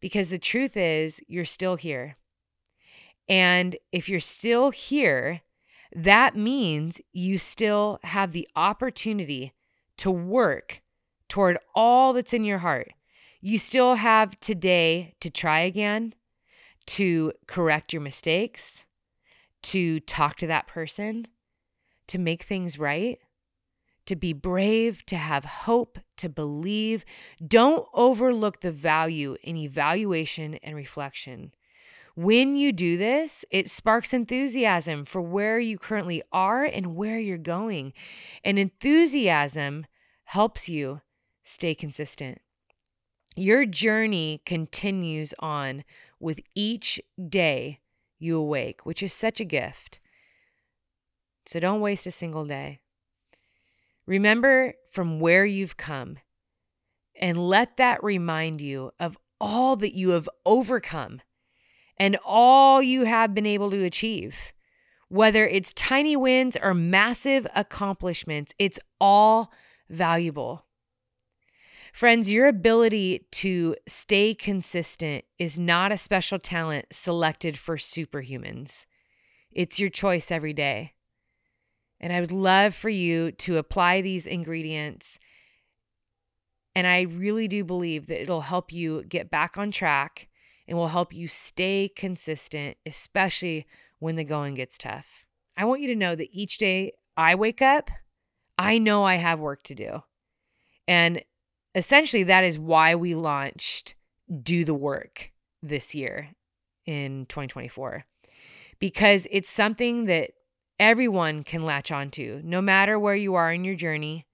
because 0.00 0.30
the 0.30 0.38
truth 0.38 0.76
is, 0.76 1.20
you're 1.28 1.44
still 1.44 1.76
here. 1.76 2.16
And 3.28 3.76
if 3.92 4.08
you're 4.08 4.20
still 4.20 4.70
here, 4.70 5.42
that 5.94 6.36
means 6.36 7.00
you 7.12 7.38
still 7.38 7.98
have 8.02 8.32
the 8.32 8.48
opportunity 8.56 9.52
to 9.98 10.10
work 10.10 10.82
toward 11.28 11.58
all 11.74 12.12
that's 12.12 12.32
in 12.32 12.44
your 12.44 12.58
heart. 12.58 12.92
You 13.40 13.58
still 13.58 13.94
have 13.94 14.38
today 14.40 15.14
to 15.20 15.30
try 15.30 15.60
again, 15.60 16.14
to 16.86 17.32
correct 17.46 17.92
your 17.92 18.02
mistakes, 18.02 18.84
to 19.62 20.00
talk 20.00 20.36
to 20.36 20.46
that 20.46 20.66
person, 20.66 21.26
to 22.08 22.18
make 22.18 22.42
things 22.42 22.78
right, 22.78 23.18
to 24.06 24.16
be 24.16 24.32
brave, 24.32 25.04
to 25.06 25.16
have 25.16 25.44
hope, 25.44 25.98
to 26.16 26.28
believe. 26.28 27.04
Don't 27.46 27.86
overlook 27.92 28.60
the 28.60 28.72
value 28.72 29.36
in 29.42 29.56
evaluation 29.56 30.54
and 30.62 30.76
reflection. 30.76 31.52
When 32.14 32.56
you 32.56 32.72
do 32.72 32.96
this, 32.96 33.44
it 33.50 33.68
sparks 33.68 34.14
enthusiasm 34.14 35.04
for 35.04 35.20
where 35.20 35.58
you 35.58 35.78
currently 35.78 36.22
are 36.32 36.64
and 36.64 36.96
where 36.96 37.18
you're 37.18 37.36
going. 37.36 37.92
And 38.42 38.58
enthusiasm 38.58 39.84
helps 40.24 40.66
you 40.68 41.02
stay 41.44 41.74
consistent. 41.74 42.40
Your 43.36 43.66
journey 43.66 44.40
continues 44.46 45.34
on 45.40 45.84
with 46.18 46.40
each 46.54 47.00
day 47.28 47.80
you 48.18 48.38
awake, 48.38 48.86
which 48.86 49.02
is 49.02 49.12
such 49.12 49.38
a 49.38 49.44
gift. 49.44 50.00
So 51.46 51.60
don't 51.60 51.80
waste 51.80 52.06
a 52.06 52.10
single 52.10 52.44
day. 52.44 52.80
Remember 54.06 54.74
from 54.90 55.20
where 55.20 55.44
you've 55.44 55.76
come 55.76 56.18
and 57.20 57.38
let 57.38 57.76
that 57.76 58.02
remind 58.02 58.60
you 58.60 58.92
of 59.00 59.16
all 59.40 59.76
that 59.76 59.94
you 59.94 60.10
have 60.10 60.28
overcome 60.44 61.20
and 61.96 62.18
all 62.24 62.82
you 62.82 63.04
have 63.04 63.34
been 63.34 63.46
able 63.46 63.70
to 63.70 63.84
achieve. 63.84 64.52
Whether 65.08 65.46
it's 65.46 65.72
tiny 65.72 66.16
wins 66.16 66.56
or 66.60 66.74
massive 66.74 67.46
accomplishments, 67.54 68.52
it's 68.58 68.80
all 69.00 69.52
valuable. 69.88 70.64
Friends, 71.92 72.30
your 72.30 72.46
ability 72.46 73.26
to 73.32 73.76
stay 73.86 74.34
consistent 74.34 75.24
is 75.38 75.58
not 75.58 75.92
a 75.92 75.96
special 75.96 76.38
talent 76.38 76.86
selected 76.90 77.56
for 77.56 77.76
superhumans. 77.76 78.84
It's 79.50 79.80
your 79.80 79.88
choice 79.88 80.30
every 80.30 80.52
day. 80.52 80.92
And 82.00 82.12
I 82.12 82.20
would 82.20 82.32
love 82.32 82.74
for 82.74 82.90
you 82.90 83.32
to 83.32 83.58
apply 83.58 84.00
these 84.00 84.26
ingredients. 84.26 85.18
And 86.74 86.86
I 86.86 87.02
really 87.02 87.48
do 87.48 87.64
believe 87.64 88.06
that 88.08 88.20
it'll 88.20 88.42
help 88.42 88.72
you 88.72 89.02
get 89.04 89.30
back 89.30 89.56
on 89.56 89.70
track 89.70 90.28
and 90.68 90.76
will 90.76 90.88
help 90.88 91.14
you 91.14 91.28
stay 91.28 91.90
consistent, 91.94 92.76
especially 92.84 93.66
when 93.98 94.16
the 94.16 94.24
going 94.24 94.54
gets 94.54 94.76
tough. 94.76 95.24
I 95.56 95.64
want 95.64 95.80
you 95.80 95.88
to 95.88 95.96
know 95.96 96.14
that 96.14 96.28
each 96.32 96.58
day 96.58 96.92
I 97.16 97.34
wake 97.34 97.62
up, 97.62 97.90
I 98.58 98.78
know 98.78 99.04
I 99.04 99.14
have 99.14 99.38
work 99.38 99.62
to 99.64 99.74
do. 99.74 100.02
And 100.86 101.22
essentially, 101.74 102.24
that 102.24 102.44
is 102.44 102.58
why 102.58 102.94
we 102.94 103.14
launched 103.14 103.94
Do 104.42 104.64
the 104.64 104.74
Work 104.74 105.32
this 105.62 105.94
year 105.94 106.30
in 106.84 107.26
2024, 107.26 108.04
because 108.78 109.26
it's 109.30 109.50
something 109.50 110.04
that 110.06 110.32
everyone 110.78 111.42
can 111.42 111.62
latch 111.62 111.90
onto, 111.90 112.40
no 112.44 112.60
matter 112.60 112.98
where 112.98 113.14
you 113.14 113.34
are 113.34 113.52
in 113.52 113.64
your 113.64 113.74
journey, 113.74 114.26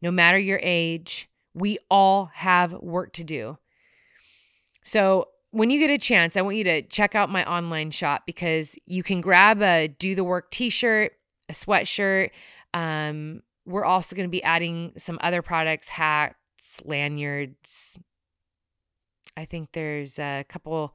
no 0.00 0.10
matter 0.10 0.38
your 0.38 0.60
age. 0.62 1.28
We 1.54 1.78
all 1.90 2.30
have 2.34 2.72
work 2.72 3.12
to 3.14 3.24
do. 3.24 3.58
So 4.82 5.28
when 5.50 5.70
you 5.70 5.78
get 5.78 5.90
a 5.90 5.98
chance, 5.98 6.36
I 6.36 6.42
want 6.42 6.56
you 6.56 6.64
to 6.64 6.82
check 6.82 7.14
out 7.14 7.30
my 7.30 7.44
online 7.44 7.92
shop 7.92 8.24
because 8.26 8.76
you 8.86 9.02
can 9.02 9.20
grab 9.20 9.62
a 9.62 9.86
do 9.86 10.14
the 10.14 10.24
work 10.24 10.50
t-shirt, 10.50 11.12
a 11.48 11.52
sweatshirt. 11.52 12.30
Um, 12.74 13.42
we're 13.64 13.84
also 13.84 14.16
going 14.16 14.28
to 14.28 14.32
be 14.32 14.42
adding 14.42 14.92
some 14.96 15.18
other 15.22 15.42
products, 15.42 15.88
hats, 15.88 16.80
lanyards. 16.84 17.96
I 19.36 19.44
think 19.44 19.72
there's 19.72 20.18
a 20.18 20.44
couple 20.48 20.94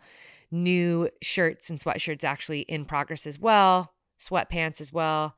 new 0.52 1.10
shirts 1.22 1.70
and 1.70 1.80
sweatshirts 1.80 2.24
actually 2.24 2.62
in 2.62 2.86
progress 2.86 3.26
as 3.26 3.40
well, 3.40 3.94
sweatpants 4.20 4.82
as 4.82 4.94
well. 4.94 5.36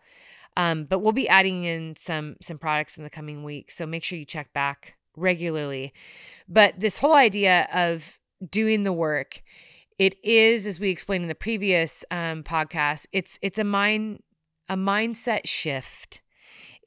Um, 0.58 0.84
but 0.84 1.00
we'll 1.00 1.14
be 1.14 1.30
adding 1.30 1.64
in 1.64 1.96
some 1.96 2.36
some 2.42 2.58
products 2.58 2.98
in 2.98 3.04
the 3.04 3.10
coming 3.10 3.44
weeks, 3.44 3.76
so 3.76 3.86
make 3.86 4.04
sure 4.04 4.18
you 4.18 4.26
check 4.26 4.52
back 4.54 4.96
regularly. 5.16 5.94
But 6.48 6.80
this 6.80 6.98
whole 6.98 7.16
idea 7.16 7.68
of 7.74 8.18
doing 8.50 8.84
the 8.84 8.94
work. 8.94 9.42
It 10.00 10.16
is, 10.24 10.66
as 10.66 10.80
we 10.80 10.90
explained 10.90 11.24
in 11.24 11.28
the 11.28 11.36
previous 11.36 12.04
um, 12.10 12.44
podcast, 12.44 13.06
it's 13.12 13.38
it's 13.42 13.58
a 13.58 13.64
mind 13.64 14.24
a 14.68 14.76
mindset 14.76 15.42
shift. 15.46 16.22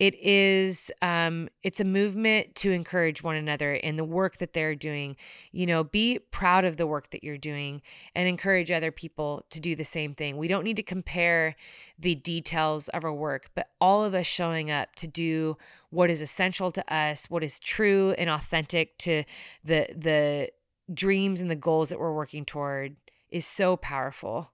It 0.00 0.16
is 0.16 0.90
um, 1.02 1.48
it's 1.62 1.78
a 1.78 1.84
movement 1.84 2.56
to 2.56 2.72
encourage 2.72 3.22
one 3.22 3.36
another 3.36 3.74
in 3.74 3.96
the 3.96 4.04
work 4.04 4.38
that 4.38 4.52
they're 4.52 4.74
doing. 4.74 5.16
You 5.52 5.66
know, 5.66 5.84
be 5.84 6.18
proud 6.18 6.64
of 6.64 6.76
the 6.76 6.86
work 6.86 7.10
that 7.10 7.22
you're 7.22 7.38
doing 7.38 7.80
and 8.14 8.28
encourage 8.28 8.72
other 8.72 8.90
people 8.90 9.44
to 9.50 9.60
do 9.60 9.76
the 9.76 9.84
same 9.84 10.14
thing. 10.14 10.36
We 10.36 10.48
don't 10.48 10.64
need 10.64 10.76
to 10.76 10.82
compare 10.82 11.54
the 11.96 12.16
details 12.16 12.88
of 12.88 13.04
our 13.04 13.12
work, 13.12 13.50
but 13.54 13.68
all 13.80 14.04
of 14.04 14.14
us 14.14 14.26
showing 14.26 14.70
up 14.70 14.96
to 14.96 15.06
do 15.06 15.56
what 15.90 16.10
is 16.10 16.20
essential 16.20 16.72
to 16.72 16.92
us, 16.92 17.30
what 17.30 17.44
is 17.44 17.60
true 17.60 18.12
and 18.18 18.28
authentic 18.28 18.98
to 18.98 19.22
the 19.64 19.86
the 19.96 20.50
dreams 20.92 21.40
and 21.40 21.50
the 21.50 21.56
goals 21.56 21.88
that 21.88 22.00
we're 22.00 22.12
working 22.12 22.44
toward 22.44 22.96
is 23.30 23.46
so 23.46 23.76
powerful. 23.76 24.50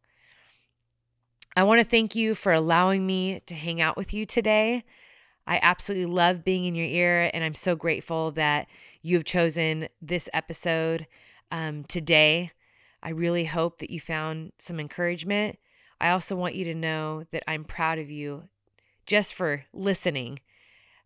I 1.56 1.64
want 1.64 1.80
to 1.80 1.84
thank 1.84 2.14
you 2.14 2.34
for 2.34 2.52
allowing 2.52 3.06
me 3.06 3.40
to 3.46 3.54
hang 3.54 3.80
out 3.80 3.96
with 3.96 4.14
you 4.14 4.24
today. 4.24 4.84
I 5.50 5.58
absolutely 5.62 6.06
love 6.06 6.44
being 6.44 6.64
in 6.64 6.76
your 6.76 6.86
ear, 6.86 7.28
and 7.34 7.42
I'm 7.42 7.56
so 7.56 7.74
grateful 7.74 8.30
that 8.32 8.68
you 9.02 9.16
have 9.16 9.24
chosen 9.24 9.88
this 10.00 10.28
episode 10.32 11.08
um, 11.50 11.82
today. 11.86 12.52
I 13.02 13.10
really 13.10 13.46
hope 13.46 13.80
that 13.80 13.90
you 13.90 13.98
found 13.98 14.52
some 14.58 14.78
encouragement. 14.78 15.58
I 16.00 16.10
also 16.10 16.36
want 16.36 16.54
you 16.54 16.64
to 16.66 16.74
know 16.74 17.24
that 17.32 17.42
I'm 17.48 17.64
proud 17.64 17.98
of 17.98 18.08
you 18.08 18.44
just 19.06 19.34
for 19.34 19.64
listening, 19.72 20.38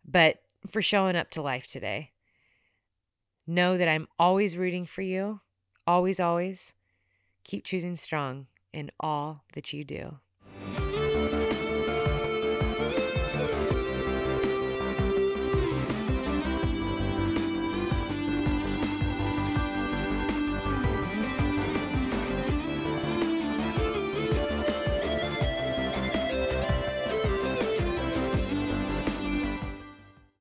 but 0.07 0.43
for 0.69 0.83
showing 0.83 1.15
up 1.15 1.31
to 1.31 1.41
life 1.41 1.65
today. 1.65 2.11
Know 3.47 3.79
that 3.79 3.89
I'm 3.89 4.07
always 4.19 4.55
rooting 4.55 4.85
for 4.85 5.01
you. 5.01 5.41
Always, 5.87 6.19
always. 6.19 6.73
Keep 7.45 7.63
choosing 7.63 7.95
strong 7.95 8.45
in 8.71 8.91
all 8.99 9.43
that 9.53 9.73
you 9.73 9.83
do. 9.83 10.19